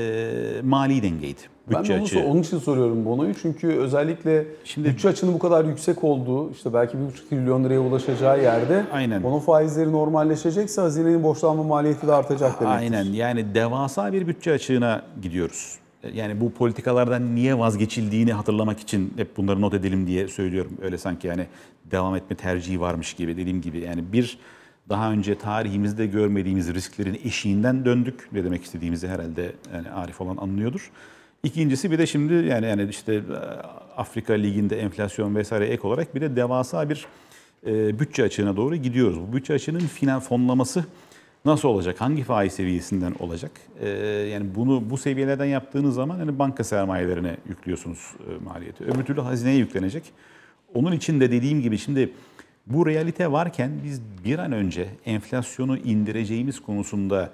mali 0.64 1.04
dengeydi. 1.04 1.40
Ben 1.74 1.80
Bütçe 1.80 1.94
de 1.94 2.20
onu, 2.20 2.32
onun 2.32 2.42
için 2.42 2.60
soruyorum 2.60 3.06
bonoyu. 3.06 3.34
Çünkü 3.42 3.68
özellikle 3.68 4.46
Şimdi- 4.64 4.90
bütçe 4.90 5.10
açının 5.10 5.34
bu 5.34 5.40
kadar 5.40 5.66
yüksek 5.66 6.04
olduğu, 6.04 6.52
işte 6.52 6.74
belki 6.74 6.98
1,5 6.98 7.30
trilyon 7.30 7.64
liraya 7.64 7.80
ulaşacağı 7.80 8.42
yerde 8.44 8.86
Aynen. 8.94 9.24
bono 9.24 9.40
faizleri 9.40 9.92
normalleşecekse 9.92 10.82
hazinenin 10.82 11.24
borçlanma 11.24 11.64
maliyeti 11.64 12.08
de 12.08 12.14
artacak 12.14 12.62
demektir. 12.62 12.80
Aynen 12.80 13.06
yani 13.14 13.56
devasa 13.56 14.14
bir 14.14 14.28
bütçe 14.28 14.52
açığına 14.54 15.02
gidiyoruz. 15.22 15.76
Yani 16.14 16.42
bu 16.42 16.54
politikalardan 16.54 17.36
niye 17.36 17.60
vazgeçildiğini 17.60 18.34
hatırlamak 18.34 18.80
için 18.80 19.14
hep 19.18 19.38
bunları 19.38 19.62
not 19.62 19.74
edelim 19.74 20.08
diye 20.08 20.28
söylüyorum. 20.28 20.72
Öyle 20.82 20.98
sanki 20.98 21.28
yani 21.28 21.46
devam 21.92 22.16
etme 22.16 22.36
tercihi 22.38 22.82
varmış 22.82 23.14
gibi 23.14 23.38
dediğim 23.38 23.62
gibi 23.62 23.80
yani 23.80 24.14
bir 24.14 24.38
daha 24.90 25.12
önce 25.12 25.38
tarihimizde 25.38 26.06
görmediğimiz 26.06 26.74
risklerin 26.74 27.22
eşiğinden 27.24 27.86
döndük. 27.86 28.28
Ne 28.32 28.44
demek 28.44 28.64
istediğimizi 28.64 29.08
herhalde 29.08 29.52
yani 29.74 29.90
Arif 29.90 30.22
olan 30.22 30.38
anlıyordur. 30.38 30.92
İkincisi 31.44 31.92
bir 31.92 31.98
de 31.98 32.08
şimdi 32.08 32.34
yani 32.34 32.66
yani 32.66 32.88
işte 32.90 33.14
e, 33.14 33.22
Afrika 33.98 34.34
Ligi'nde 34.34 34.80
enflasyon 34.80 35.36
vesaire 35.36 35.66
ek 35.66 35.88
olarak 35.88 36.16
bir 36.16 36.22
de 36.22 36.36
devasa 36.36 36.90
bir 36.90 37.06
e, 37.68 38.00
bütçe 38.00 38.24
açığına 38.24 38.56
doğru 38.56 38.76
gidiyoruz. 38.76 39.20
Bu 39.20 39.34
bütçe 39.34 39.54
açığının 39.54 39.80
final 39.80 40.20
fonlaması 40.20 40.86
nasıl 41.46 41.70
olacak? 41.70 42.02
Hangi 42.02 42.24
faiz 42.24 42.54
seviyesinden 42.54 43.16
olacak? 43.20 43.52
E, 43.82 43.90
yani 44.34 44.56
bunu 44.56 44.90
bu 44.90 44.98
seviyelerden 44.98 45.46
yaptığınız 45.46 45.96
zaman 45.96 46.20
hani 46.20 46.40
banka 46.40 46.64
sermayelerine 46.64 47.38
yüklüyorsunuz 47.50 48.14
e, 48.30 48.44
maliyeti. 48.44 48.84
Öbür 48.84 49.04
türlü 49.04 49.22
hazineye 49.22 49.58
yüklenecek. 49.58 50.04
Onun 50.74 50.92
için 50.92 51.20
de 51.20 51.32
dediğim 51.32 51.62
gibi 51.62 51.78
şimdi 51.78 52.14
bu 52.70 52.86
realite 52.86 53.32
varken 53.32 53.72
biz 53.84 54.02
bir 54.26 54.40
an 54.40 54.52
önce 54.52 54.88
enflasyonu 55.06 55.78
indireceğimiz 55.78 56.60
konusunda 56.60 57.30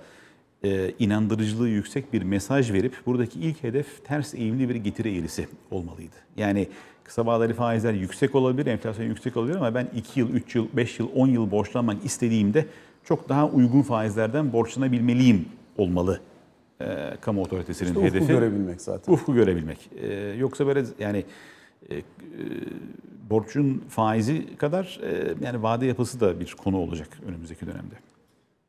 e, 0.63 0.91
inandırıcılığı 0.99 1.69
yüksek 1.69 2.13
bir 2.13 2.21
mesaj 2.23 2.71
verip 2.71 2.93
buradaki 3.05 3.39
ilk 3.39 3.63
hedef 3.63 4.05
ters 4.05 4.33
eğimli 4.33 4.69
bir 4.69 4.75
getiri 4.75 5.17
eğrisi 5.17 5.47
olmalıydı. 5.71 6.15
Yani 6.37 6.67
kısa 7.03 7.25
vadeli 7.25 7.53
faizler 7.53 7.93
yüksek 7.93 8.35
olabilir, 8.35 8.65
enflasyon 8.65 9.05
yüksek 9.05 9.37
olabilir 9.37 9.55
ama 9.55 9.75
ben 9.75 9.87
2 9.95 10.19
yıl, 10.19 10.29
3 10.29 10.55
yıl, 10.55 10.67
5 10.73 10.99
yıl, 10.99 11.09
10 11.15 11.27
yıl 11.27 11.51
borçlanmak 11.51 12.05
istediğimde 12.05 12.65
çok 13.03 13.29
daha 13.29 13.47
uygun 13.49 13.81
faizlerden 13.81 14.53
borçlanabilmeliyim 14.53 15.45
olmalı 15.77 16.19
e, 16.81 16.85
kamu 17.21 17.41
otoritesinin 17.41 17.89
İşte 17.89 17.99
ufku 17.99 18.15
hedefi. 18.15 18.31
görebilmek 18.31 18.81
zaten. 18.81 19.13
Ufku 19.13 19.33
görebilmek. 19.33 19.89
E, 20.01 20.13
yoksa 20.37 20.67
böyle 20.67 20.83
yani 20.99 21.23
e, 21.89 22.03
borcun 23.29 23.83
faizi 23.89 24.57
kadar 24.57 24.99
e, 25.03 25.33
yani 25.41 25.63
vade 25.63 25.85
yapısı 25.85 26.19
da 26.19 26.39
bir 26.39 26.55
konu 26.63 26.77
olacak 26.77 27.07
önümüzdeki 27.27 27.65
dönemde. 27.65 27.95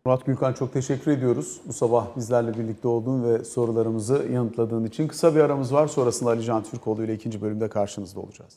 Murat 0.04 0.26
Gülkan 0.26 0.52
çok 0.52 0.72
teşekkür 0.72 1.10
ediyoruz. 1.10 1.60
Bu 1.68 1.72
sabah 1.72 2.16
bizlerle 2.16 2.58
birlikte 2.58 2.88
olduğun 2.88 3.24
ve 3.24 3.44
sorularımızı 3.44 4.26
yanıtladığın 4.32 4.84
için. 4.84 5.08
Kısa 5.08 5.34
bir 5.34 5.40
aramız 5.40 5.72
var. 5.72 5.86
Sonrasında 5.86 6.30
Ali 6.30 6.44
Can 6.44 6.62
Türkoğlu 6.62 7.04
ile 7.04 7.14
ikinci 7.14 7.42
bölümde 7.42 7.68
karşınızda 7.68 8.20
olacağız. 8.20 8.54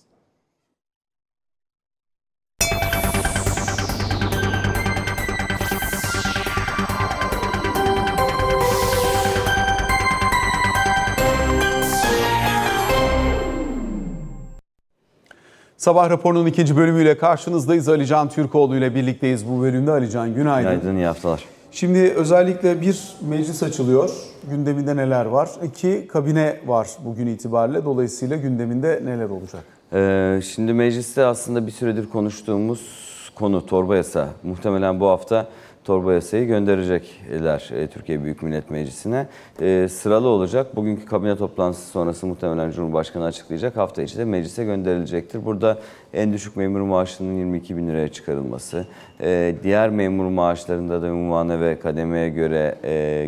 Sabah 15.89 16.09
raporunun 16.09 16.45
ikinci 16.45 16.77
bölümüyle 16.77 17.17
karşınızdayız. 17.17 17.89
Ali 17.89 18.07
Can 18.07 18.29
Türkoğlu 18.29 18.75
ile 18.75 18.95
birlikteyiz 18.95 19.49
bu 19.49 19.61
bölümde. 19.61 19.91
Ali 19.91 20.09
Can 20.09 20.35
günaydın. 20.35 20.71
Günaydın, 20.71 20.95
iyi 20.95 21.05
haftalar. 21.05 21.43
Şimdi 21.71 21.99
özellikle 21.99 22.81
bir 22.81 22.99
meclis 23.29 23.63
açılıyor. 23.63 24.09
Gündeminde 24.49 24.95
neler 24.95 25.25
var? 25.25 25.49
İki 25.63 26.07
kabine 26.07 26.59
var 26.67 26.87
bugün 27.05 27.27
itibariyle. 27.27 27.85
Dolayısıyla 27.85 28.37
gündeminde 28.37 29.01
neler 29.05 29.29
olacak? 29.29 29.63
Ee, 29.93 30.39
şimdi 30.53 30.73
mecliste 30.73 31.25
aslında 31.25 31.67
bir 31.67 31.71
süredir 31.71 32.09
konuştuğumuz 32.09 32.81
konu 33.35 33.65
torba 33.65 33.95
yasa. 33.95 34.29
Muhtemelen 34.43 34.99
bu 34.99 35.07
hafta 35.07 35.47
torba 35.89 36.13
yasayı 36.13 36.47
gönderecekler 36.47 37.69
e, 37.75 37.87
Türkiye 37.87 38.23
Büyük 38.23 38.43
Millet 38.43 38.71
Meclisi'ne. 38.71 39.27
E, 39.61 39.87
sıralı 39.87 40.27
olacak. 40.27 40.75
Bugünkü 40.75 41.05
kabine 41.05 41.35
toplantısı 41.35 41.87
sonrası 41.87 42.27
muhtemelen 42.27 42.71
Cumhurbaşkanı 42.71 43.25
açıklayacak. 43.25 43.77
Hafta 43.77 44.01
içi 44.01 44.17
de 44.17 44.25
meclise 44.25 44.63
gönderilecektir. 44.63 45.45
Burada 45.45 45.79
en 46.13 46.33
düşük 46.33 46.55
memur 46.55 46.81
maaşının 46.81 47.33
22 47.33 47.77
bin 47.77 47.87
liraya 47.87 48.09
çıkarılması, 48.09 48.85
e, 49.21 49.55
diğer 49.63 49.89
memur 49.89 50.29
maaşlarında 50.29 51.01
da 51.01 51.07
ünvana 51.07 51.59
ve 51.59 51.79
kademeye 51.79 52.29
göre, 52.29 52.75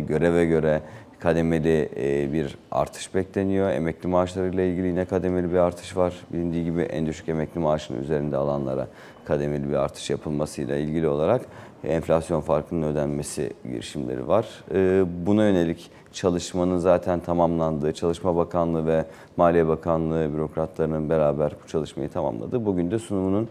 göreve 0.08 0.46
göre 0.46 0.80
kademeli 1.18 1.88
bir 2.32 2.56
artış 2.70 3.14
bekleniyor. 3.14 3.70
Emekli 3.70 4.08
maaşlarıyla 4.08 4.62
ilgili 4.62 4.86
yine 4.86 5.04
kademeli 5.04 5.52
bir 5.52 5.58
artış 5.58 5.96
var. 5.96 6.14
Bilindiği 6.32 6.64
gibi 6.64 6.82
en 6.82 7.06
düşük 7.06 7.28
emekli 7.28 7.60
maaşının 7.60 8.02
üzerinde 8.02 8.36
alanlara 8.36 8.88
kademeli 9.24 9.68
bir 9.68 9.74
artış 9.74 10.10
yapılmasıyla 10.10 10.76
ilgili 10.76 11.08
olarak 11.08 11.42
enflasyon 11.84 12.40
farkının 12.40 12.82
ödenmesi 12.82 13.52
girişimleri 13.64 14.28
var. 14.28 14.46
E, 14.74 15.04
Buna 15.26 15.44
yönelik 15.44 15.90
çalışmanın 16.12 16.78
zaten 16.78 17.20
tamamlandığı, 17.20 17.92
Çalışma 17.92 18.36
Bakanlığı 18.36 18.86
ve 18.86 19.04
Maliye 19.36 19.68
Bakanlığı 19.68 20.34
bürokratlarının 20.34 21.10
beraber 21.10 21.52
bu 21.64 21.68
çalışmayı 21.68 22.08
tamamladı. 22.08 22.66
Bugün 22.66 22.90
de 22.90 22.98
sunumunun 22.98 23.48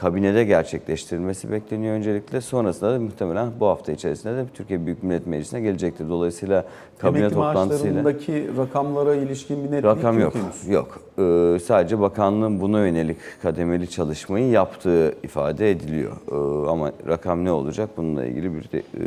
kabinede 0.00 0.44
gerçekleştirilmesi 0.44 1.52
bekleniyor 1.52 1.94
öncelikle. 1.94 2.40
Sonrasında 2.40 2.94
da 2.94 3.00
muhtemelen 3.00 3.48
bu 3.60 3.66
hafta 3.66 3.92
içerisinde 3.92 4.36
de 4.36 4.44
Türkiye 4.54 4.86
Büyük 4.86 5.02
Millet 5.02 5.26
Meclisi'ne 5.26 5.60
gelecektir. 5.60 6.08
Dolayısıyla 6.08 6.64
kabine 6.98 7.20
Emekli 7.20 7.34
toplantısıyla 7.34 8.02
maaşlarındaki 8.02 8.56
rakamlara 8.56 9.14
ilişkin 9.14 9.64
bir 9.64 9.70
netlik 9.70 9.84
rakam 9.84 10.18
yok. 10.18 10.34
henüz. 10.34 10.68
Yok. 10.68 11.00
Ee, 11.18 11.58
sadece 11.64 12.00
bakanlığın 12.00 12.60
buna 12.60 12.86
yönelik 12.86 13.16
kademeli 13.42 13.90
çalışmayı 13.90 14.50
yaptığı 14.50 15.14
ifade 15.22 15.70
ediliyor. 15.70 16.12
Ee, 16.32 16.70
ama 16.70 16.92
rakam 17.08 17.44
ne 17.44 17.52
olacak 17.52 17.90
bununla 17.96 18.24
ilgili 18.24 18.54
bir 18.54 18.72
de, 18.72 18.78
e, 18.78 19.02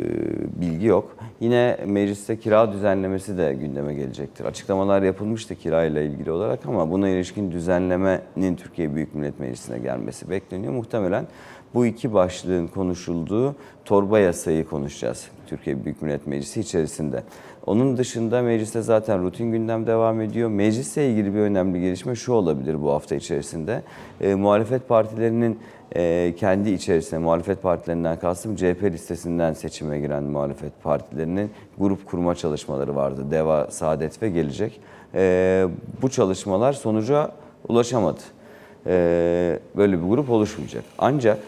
bilgi 0.60 0.86
yok. 0.86 1.16
Yine 1.40 1.76
mecliste 1.86 2.38
kira 2.38 2.72
düzenlemesi 2.72 3.38
de 3.38 3.54
gündeme 3.54 3.94
gelecektir. 3.94 4.44
Açıklamalar 4.44 5.02
yapılmıştı 5.02 5.54
kirayla 5.54 6.02
ilgili 6.02 6.30
olarak 6.30 6.66
ama 6.66 6.90
buna 6.90 7.08
ilişkin 7.08 7.52
düzenlemenin 7.52 8.56
Türkiye 8.56 8.94
Büyük 8.94 9.14
Millet 9.14 9.40
Meclisi'ne 9.40 9.78
gelmesi 9.78 10.30
bekleniyor. 10.30 10.72
Muhtemelen 10.84 11.26
bu 11.74 11.86
iki 11.86 12.12
başlığın 12.12 12.66
konuşulduğu 12.66 13.54
torba 13.84 14.18
yasayı 14.18 14.68
konuşacağız 14.68 15.28
Türkiye 15.46 15.84
Büyük 15.84 16.02
Millet 16.02 16.26
Meclisi 16.26 16.60
içerisinde. 16.60 17.22
Onun 17.66 17.96
dışında 17.96 18.42
mecliste 18.42 18.82
zaten 18.82 19.22
rutin 19.22 19.52
gündem 19.52 19.86
devam 19.86 20.20
ediyor. 20.20 20.48
Meclisle 20.48 21.10
ilgili 21.10 21.34
bir 21.34 21.38
önemli 21.38 21.80
gelişme 21.80 22.14
şu 22.14 22.32
olabilir 22.32 22.82
bu 22.82 22.92
hafta 22.92 23.14
içerisinde. 23.14 23.82
E, 24.20 24.34
muhalefet 24.34 24.88
partilerinin 24.88 25.58
e, 25.96 26.34
kendi 26.36 26.70
içerisinde, 26.70 27.20
muhalefet 27.20 27.62
partilerinden 27.62 28.18
kastım 28.18 28.56
CHP 28.56 28.82
listesinden 28.82 29.52
seçime 29.52 30.00
giren 30.00 30.22
muhalefet 30.22 30.82
partilerinin 30.82 31.50
grup 31.78 32.06
kurma 32.06 32.34
çalışmaları 32.34 32.96
vardı. 32.96 33.30
Deva, 33.30 33.70
Saadet 33.70 34.22
ve 34.22 34.28
Gelecek. 34.28 34.80
E, 35.14 35.66
bu 36.02 36.08
çalışmalar 36.08 36.72
sonuca 36.72 37.30
ulaşamadı. 37.68 38.20
E, 38.86 39.58
böyle 39.76 40.02
bir 40.02 40.08
grup 40.08 40.30
oluşmayacak. 40.30 40.84
Ancak 40.98 41.38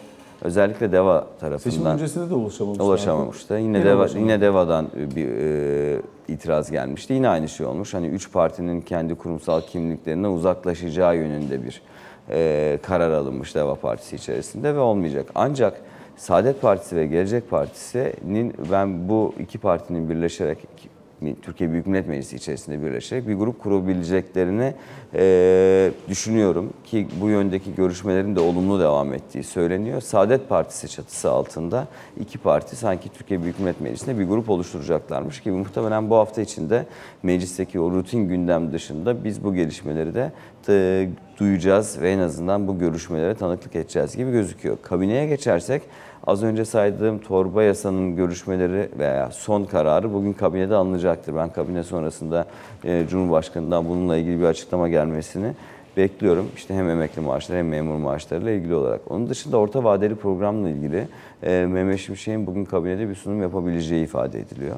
özellikle 0.42 0.92
Deva 0.92 1.26
tarafından... 1.40 1.70
Seçim 1.70 1.86
öncesinde 1.86 2.30
de 2.30 2.34
ulaşamamışlar. 2.34 2.84
Ulaşamamıştı. 2.84 3.54
Yine 3.54 3.78
Yine 3.78 3.84
Deva, 3.84 4.06
yine 4.06 4.40
Deva'dan 4.40 4.86
bir 5.16 5.28
e, 5.28 6.00
itiraz 6.28 6.70
gelmişti. 6.70 7.12
Yine 7.12 7.28
aynı 7.28 7.48
şey 7.48 7.66
olmuş. 7.66 7.94
Hani 7.94 8.06
üç 8.06 8.32
partinin 8.32 8.80
kendi 8.80 9.14
kurumsal 9.14 9.60
kimliklerinden 9.60 10.28
uzaklaşacağı 10.28 11.16
yönünde 11.16 11.64
bir 11.64 11.82
e, 12.30 12.78
karar 12.82 13.10
alınmış 13.10 13.54
Deva 13.54 13.74
Partisi 13.74 14.16
içerisinde 14.16 14.74
ve 14.74 14.78
olmayacak. 14.78 15.26
Ancak 15.34 15.80
Saadet 16.16 16.62
Partisi 16.62 16.96
ve 16.96 17.06
Gelecek 17.06 17.50
Partisi'nin 17.50 18.54
ben 18.72 19.08
bu 19.08 19.34
iki 19.40 19.58
partinin 19.58 20.10
birleşerek 20.10 20.58
Türkiye 21.34 21.72
Büyük 21.72 21.86
Millet 21.86 22.08
Meclisi 22.08 22.36
içerisinde 22.36 22.82
birleşerek 22.82 23.28
bir 23.28 23.34
grup 23.34 23.62
kurabileceklerini 23.62 24.74
e, 25.14 25.90
düşünüyorum 26.08 26.72
ki 26.84 27.08
bu 27.20 27.28
yöndeki 27.28 27.74
görüşmelerin 27.74 28.36
de 28.36 28.40
olumlu 28.40 28.80
devam 28.80 29.14
ettiği 29.14 29.44
söyleniyor. 29.44 30.00
Saadet 30.00 30.48
Partisi 30.48 30.88
çatısı 30.88 31.30
altında 31.30 31.88
iki 32.20 32.38
parti 32.38 32.76
sanki 32.76 33.08
Türkiye 33.08 33.42
Büyük 33.42 33.60
Millet 33.60 33.80
Meclisi'nde 33.80 34.18
bir 34.18 34.24
grup 34.24 34.50
oluşturacaklarmış 34.50 35.40
gibi 35.40 35.54
muhtemelen 35.54 36.10
bu 36.10 36.16
hafta 36.16 36.42
içinde 36.42 36.86
meclisteki 37.22 37.80
o 37.80 37.90
rutin 37.90 38.28
gündem 38.28 38.72
dışında 38.72 39.24
biz 39.24 39.44
bu 39.44 39.54
gelişmeleri 39.54 40.14
de 40.14 40.32
e, 40.68 41.08
duyacağız 41.38 42.00
ve 42.00 42.10
en 42.10 42.18
azından 42.18 42.68
bu 42.68 42.78
görüşmelere 42.78 43.34
tanıklık 43.34 43.76
edeceğiz 43.76 44.16
gibi 44.16 44.30
gözüküyor. 44.32 44.76
Kabineye 44.82 45.26
geçersek 45.26 45.82
Az 46.26 46.42
önce 46.42 46.64
saydığım 46.64 47.18
torba 47.18 47.62
yasanın 47.62 48.16
görüşmeleri 48.16 48.88
veya 48.98 49.30
son 49.30 49.64
kararı 49.64 50.12
bugün 50.12 50.32
kabinede 50.32 50.74
alınacaktır. 50.74 51.36
Ben 51.36 51.52
kabine 51.52 51.82
sonrasında 51.82 52.46
e, 52.84 53.04
Cumhurbaşkanı'ndan 53.10 53.88
bununla 53.88 54.16
ilgili 54.16 54.40
bir 54.40 54.44
açıklama 54.44 54.88
gelmesini 54.88 55.52
bekliyorum. 55.96 56.48
İşte 56.56 56.74
hem 56.74 56.90
emekli 56.90 57.22
maaşları 57.22 57.58
hem 57.58 57.68
memur 57.68 57.94
maaşlarıyla 57.94 58.52
ilgili 58.52 58.74
olarak. 58.74 59.00
Onun 59.10 59.28
dışında 59.28 59.56
orta 59.56 59.84
vadeli 59.84 60.14
programla 60.14 60.68
ilgili 60.68 61.08
e, 61.42 61.66
Mehmet 61.66 62.00
Şimşek'in 62.00 62.46
bugün 62.46 62.64
kabinede 62.64 63.08
bir 63.08 63.14
sunum 63.14 63.42
yapabileceği 63.42 64.04
ifade 64.04 64.40
ediliyor. 64.40 64.76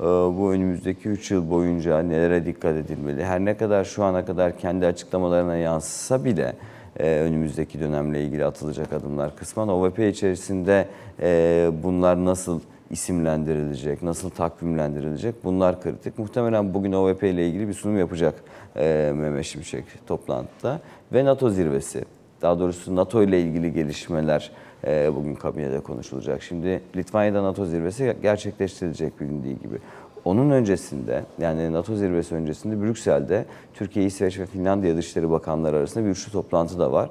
E, 0.00 0.04
bu 0.04 0.52
önümüzdeki 0.52 1.08
3 1.08 1.30
yıl 1.30 1.50
boyunca 1.50 1.98
nelere 2.02 2.46
dikkat 2.46 2.76
edilmeli? 2.76 3.24
Her 3.24 3.40
ne 3.40 3.56
kadar 3.56 3.84
şu 3.84 4.04
ana 4.04 4.24
kadar 4.24 4.58
kendi 4.58 4.86
açıklamalarına 4.86 5.56
yansısa 5.56 6.24
bile 6.24 6.52
e, 6.98 7.20
önümüzdeki 7.20 7.80
dönemle 7.80 8.24
ilgili 8.24 8.44
atılacak 8.44 8.92
adımlar 8.92 9.36
kısmen 9.36 9.68
OVP 9.68 9.98
içerisinde 9.98 10.88
e, 11.20 11.70
bunlar 11.82 12.24
nasıl 12.24 12.60
isimlendirilecek, 12.90 14.02
nasıl 14.02 14.30
takvimlendirilecek 14.30 15.44
bunlar 15.44 15.82
kritik. 15.82 16.18
Muhtemelen 16.18 16.74
bugün 16.74 16.92
OVP 16.92 17.22
ile 17.22 17.48
ilgili 17.48 17.68
bir 17.68 17.74
sunum 17.74 17.98
yapacak 17.98 18.34
e, 18.76 19.12
Mehmet 19.14 19.44
Şimşek 19.44 19.84
toplantıda 20.06 20.80
ve 21.12 21.24
NATO 21.24 21.50
zirvesi 21.50 22.04
daha 22.42 22.58
doğrusu 22.58 22.96
NATO 22.96 23.22
ile 23.22 23.40
ilgili 23.40 23.72
gelişmeler 23.72 24.50
bugün 24.86 25.34
kabinede 25.34 25.80
konuşulacak. 25.80 26.42
Şimdi 26.42 26.80
Litvanya'da 26.96 27.42
NATO 27.42 27.64
zirvesi 27.64 28.16
gerçekleştirilecek 28.22 29.20
bilindiği 29.20 29.58
gibi. 29.58 29.78
Onun 30.24 30.50
öncesinde 30.50 31.24
yani 31.38 31.72
NATO 31.72 31.94
zirvesi 31.94 32.34
öncesinde 32.34 32.82
Brüksel'de 32.82 33.44
Türkiye, 33.74 34.06
İsveç 34.06 34.38
ve 34.38 34.46
Finlandiya 34.46 34.96
Dışişleri 34.96 35.30
Bakanları 35.30 35.76
arasında 35.76 36.04
bir 36.04 36.10
üçlü 36.10 36.32
toplantı 36.32 36.78
da 36.78 36.92
var. 36.92 37.10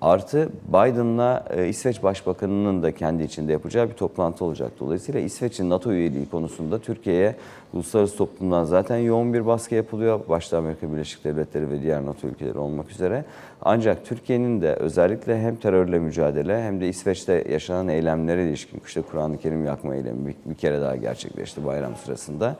Artı 0.00 0.48
Biden'la 0.68 1.44
e, 1.50 1.68
İsveç 1.68 2.02
Başbakanı'nın 2.02 2.82
da 2.82 2.92
kendi 2.92 3.22
içinde 3.22 3.52
yapacağı 3.52 3.88
bir 3.88 3.94
toplantı 3.94 4.44
olacak. 4.44 4.72
Dolayısıyla 4.80 5.20
İsveç'in 5.20 5.70
NATO 5.70 5.92
üyeliği 5.92 6.28
konusunda 6.28 6.78
Türkiye'ye 6.78 7.36
uluslararası 7.72 8.16
toplumdan 8.16 8.64
zaten 8.64 8.96
yoğun 8.96 9.34
bir 9.34 9.46
baskı 9.46 9.74
yapılıyor. 9.74 10.20
Başta 10.28 10.58
Amerika 10.58 10.92
Birleşik 10.92 11.24
Devletleri 11.24 11.70
ve 11.70 11.82
diğer 11.82 12.06
NATO 12.06 12.28
ülkeleri 12.28 12.58
olmak 12.58 12.90
üzere. 12.90 13.24
Ancak 13.62 14.04
Türkiye'nin 14.04 14.60
de 14.62 14.74
özellikle 14.74 15.40
hem 15.40 15.56
terörle 15.56 15.98
mücadele 15.98 16.62
hem 16.62 16.80
de 16.80 16.88
İsveç'te 16.88 17.44
yaşanan 17.50 17.88
eylemlere 17.88 18.48
ilişkin 18.48 18.82
işte 18.86 19.02
Kur'an-ı 19.02 19.38
Kerim 19.38 19.64
yakma 19.64 19.94
eylemi 19.94 20.26
bir, 20.26 20.34
bir 20.44 20.54
kere 20.54 20.80
daha 20.80 20.96
gerçekleşti 20.96 21.66
bayram 21.66 21.96
sırasında. 21.96 22.56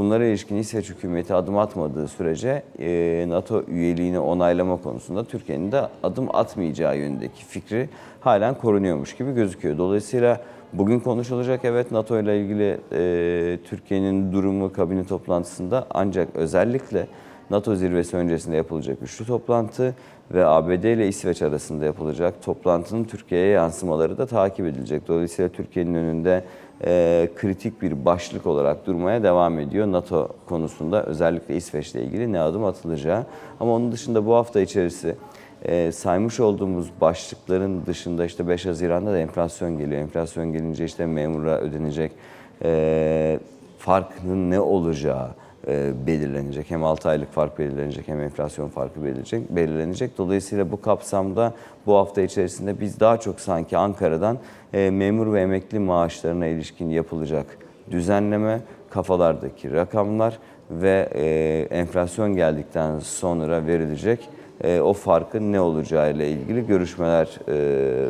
Bunlara 0.00 0.24
ilişkin 0.24 0.56
İsveç 0.56 0.90
hükümeti 0.90 1.34
adım 1.34 1.58
atmadığı 1.58 2.08
sürece 2.08 2.62
e, 2.78 3.24
NATO 3.28 3.64
üyeliğini 3.68 4.18
onaylama 4.18 4.76
konusunda 4.76 5.24
Türkiye'nin 5.24 5.72
de 5.72 5.82
adım 6.02 6.28
atmayacağı 6.36 6.98
yönündeki 6.98 7.44
fikri 7.44 7.88
halen 8.20 8.54
korunuyormuş 8.54 9.16
gibi 9.16 9.32
gözüküyor. 9.32 9.78
Dolayısıyla 9.78 10.40
bugün 10.72 11.00
konuşulacak 11.00 11.64
evet 11.64 11.92
NATO 11.92 12.20
ile 12.20 12.40
ilgili 12.40 12.80
e, 12.92 13.58
Türkiye'nin 13.64 14.32
durumu 14.32 14.72
kabine 14.72 15.04
toplantısında 15.04 15.86
ancak 15.90 16.28
özellikle 16.36 17.06
NATO 17.50 17.74
zirvesi 17.74 18.16
öncesinde 18.16 18.56
yapılacak 18.56 18.98
üçlü 19.02 19.24
toplantı 19.24 19.94
ve 20.34 20.46
ABD 20.46 20.84
ile 20.84 21.08
İsveç 21.08 21.42
arasında 21.42 21.84
yapılacak 21.84 22.42
toplantının 22.42 23.04
Türkiye'ye 23.04 23.48
yansımaları 23.48 24.18
da 24.18 24.26
takip 24.26 24.66
edilecek. 24.66 25.08
Dolayısıyla 25.08 25.48
Türkiye'nin 25.48 25.94
önünde 25.94 26.44
e, 26.86 27.28
kritik 27.36 27.82
bir 27.82 28.04
başlık 28.04 28.46
olarak 28.46 28.86
durmaya 28.86 29.22
devam 29.22 29.58
ediyor 29.58 29.92
NATO 29.92 30.28
konusunda 30.46 31.04
özellikle 31.04 31.56
İsveç'le 31.56 31.94
ilgili 31.94 32.32
ne 32.32 32.40
adım 32.40 32.64
atılacağı. 32.64 33.26
Ama 33.60 33.74
onun 33.74 33.92
dışında 33.92 34.26
bu 34.26 34.34
hafta 34.34 34.60
içerisi 34.60 35.16
e, 35.62 35.92
saymış 35.92 36.40
olduğumuz 36.40 36.90
başlıkların 37.00 37.86
dışında 37.86 38.24
işte 38.24 38.48
5 38.48 38.66
Haziran'da 38.66 39.12
da 39.12 39.18
enflasyon 39.18 39.78
geliyor. 39.78 40.00
Enflasyon 40.00 40.52
gelince 40.52 40.84
işte 40.84 41.06
memura 41.06 41.60
ödenecek 41.60 42.12
e, 42.64 43.40
farkının 43.78 44.50
ne 44.50 44.60
olacağı 44.60 45.28
belirlenecek. 46.06 46.70
Hem 46.70 46.84
6 46.84 47.08
aylık 47.08 47.32
fark 47.32 47.58
belirlenecek 47.58 48.08
hem 48.08 48.20
enflasyon 48.20 48.68
farkı 48.68 49.04
belirlenecek. 49.04 49.50
belirlenecek. 49.50 50.18
Dolayısıyla 50.18 50.72
bu 50.72 50.80
kapsamda 50.80 51.54
bu 51.86 51.96
hafta 51.96 52.22
içerisinde 52.22 52.80
biz 52.80 53.00
daha 53.00 53.20
çok 53.20 53.40
sanki 53.40 53.76
Ankara'dan 53.76 54.38
e, 54.72 54.90
memur 54.90 55.32
ve 55.32 55.40
emekli 55.40 55.78
maaşlarına 55.78 56.46
ilişkin 56.46 56.88
yapılacak 56.88 57.46
düzenleme, 57.90 58.60
kafalardaki 58.90 59.72
rakamlar 59.72 60.38
ve 60.70 61.08
e, 61.14 61.66
enflasyon 61.70 62.36
geldikten 62.36 62.98
sonra 62.98 63.66
verilecek 63.66 64.28
e, 64.64 64.80
o 64.80 64.92
farkın 64.92 65.52
ne 65.52 65.60
olacağı 65.60 66.12
ile 66.12 66.30
ilgili 66.30 66.66
görüşmeler 66.66 67.38
e, 67.48 68.08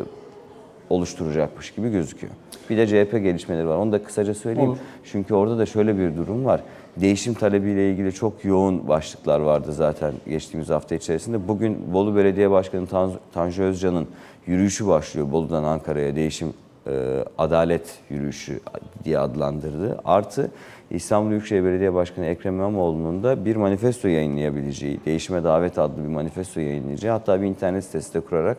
oluşturacakmış 0.89 1.71
gibi 1.71 1.91
gözüküyor. 1.91 2.33
Bir 2.69 2.77
de 2.77 2.87
CHP 2.87 3.11
gelişmeleri 3.11 3.67
var. 3.67 3.77
Onu 3.77 3.91
da 3.91 4.03
kısaca 4.03 4.33
söyleyeyim. 4.33 4.69
Olur. 4.69 4.77
Çünkü 5.03 5.33
orada 5.33 5.57
da 5.57 5.65
şöyle 5.65 5.97
bir 5.97 6.17
durum 6.17 6.45
var. 6.45 6.61
Değişim 6.97 7.33
talebiyle 7.33 7.91
ilgili 7.91 8.13
çok 8.13 8.45
yoğun 8.45 8.87
başlıklar 8.87 9.39
vardı 9.39 9.73
zaten 9.73 10.13
geçtiğimiz 10.27 10.69
hafta 10.69 10.95
içerisinde. 10.95 11.47
Bugün 11.47 11.93
Bolu 11.93 12.15
Belediye 12.15 12.51
Başkanı 12.51 12.87
Tan- 12.87 13.11
Tanju 13.33 13.63
Özcan'ın 13.63 14.07
yürüyüşü 14.47 14.87
başlıyor. 14.87 15.31
Bolu'dan 15.31 15.63
Ankara'ya 15.63 16.15
değişim 16.15 16.53
e, 16.87 17.23
adalet 17.37 17.99
yürüyüşü 18.09 18.59
diye 19.03 19.19
adlandırdı. 19.19 19.99
Artı 20.05 20.51
İstanbul 20.89 21.29
Büyükşehir 21.29 21.63
Belediye 21.63 21.93
Başkanı 21.93 22.25
Ekrem 22.25 22.55
İmamoğlu'nun 22.55 23.23
da 23.23 23.45
bir 23.45 23.55
manifesto 23.55 24.07
yayınlayabileceği, 24.07 24.99
Değişime 25.05 25.43
Davet 25.43 25.79
adlı 25.79 26.03
bir 26.03 26.09
manifesto 26.09 26.59
yayınlayacağı, 26.59 27.13
hatta 27.13 27.41
bir 27.41 27.47
internet 27.47 27.83
sitesi 27.83 28.13
de 28.13 28.19
kurarak 28.19 28.57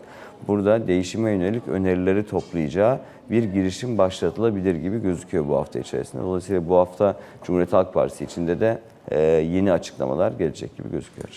burada 0.49 0.87
değişime 0.87 1.31
yönelik 1.31 1.69
önerileri 1.69 2.27
toplayacağı 2.27 2.99
bir 3.33 3.43
girişim 3.45 3.99
başlatılabilir 3.99 4.75
gibi 4.75 5.03
gözüküyor 5.03 5.49
bu 5.49 5.57
hafta 5.57 5.79
içerisinde. 5.79 6.23
Dolayısıyla 6.23 6.69
bu 6.69 6.77
hafta 6.77 7.17
Cumhuriyet 7.45 7.73
Halk 7.73 7.95
Partisi 7.95 8.25
içinde 8.25 8.61
de 8.61 8.79
e, 9.11 9.21
yeni 9.23 9.73
açıklamalar 9.73 10.33
gelecek 10.33 10.77
gibi 10.77 10.91
gözüküyor. 10.91 11.29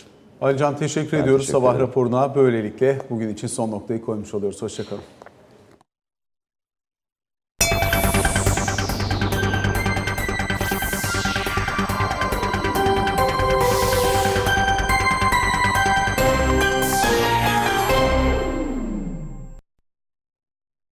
Alican 0.41 0.78
teşekkür 0.78 1.18
Ben 1.18 1.24
ediyoruz. 1.24 1.46
teşekkür 1.46 1.60
Sabah 1.60 1.80
raporuna 1.80 2.36
böylelikle 2.36 2.98
bugün 3.10 3.30
için 3.30 3.48
son 3.48 3.72
noktayı 3.72 4.02
koymuş 4.02 4.34
oluyoruz. 4.34 4.62
Hoşçakalın. 4.62 5.02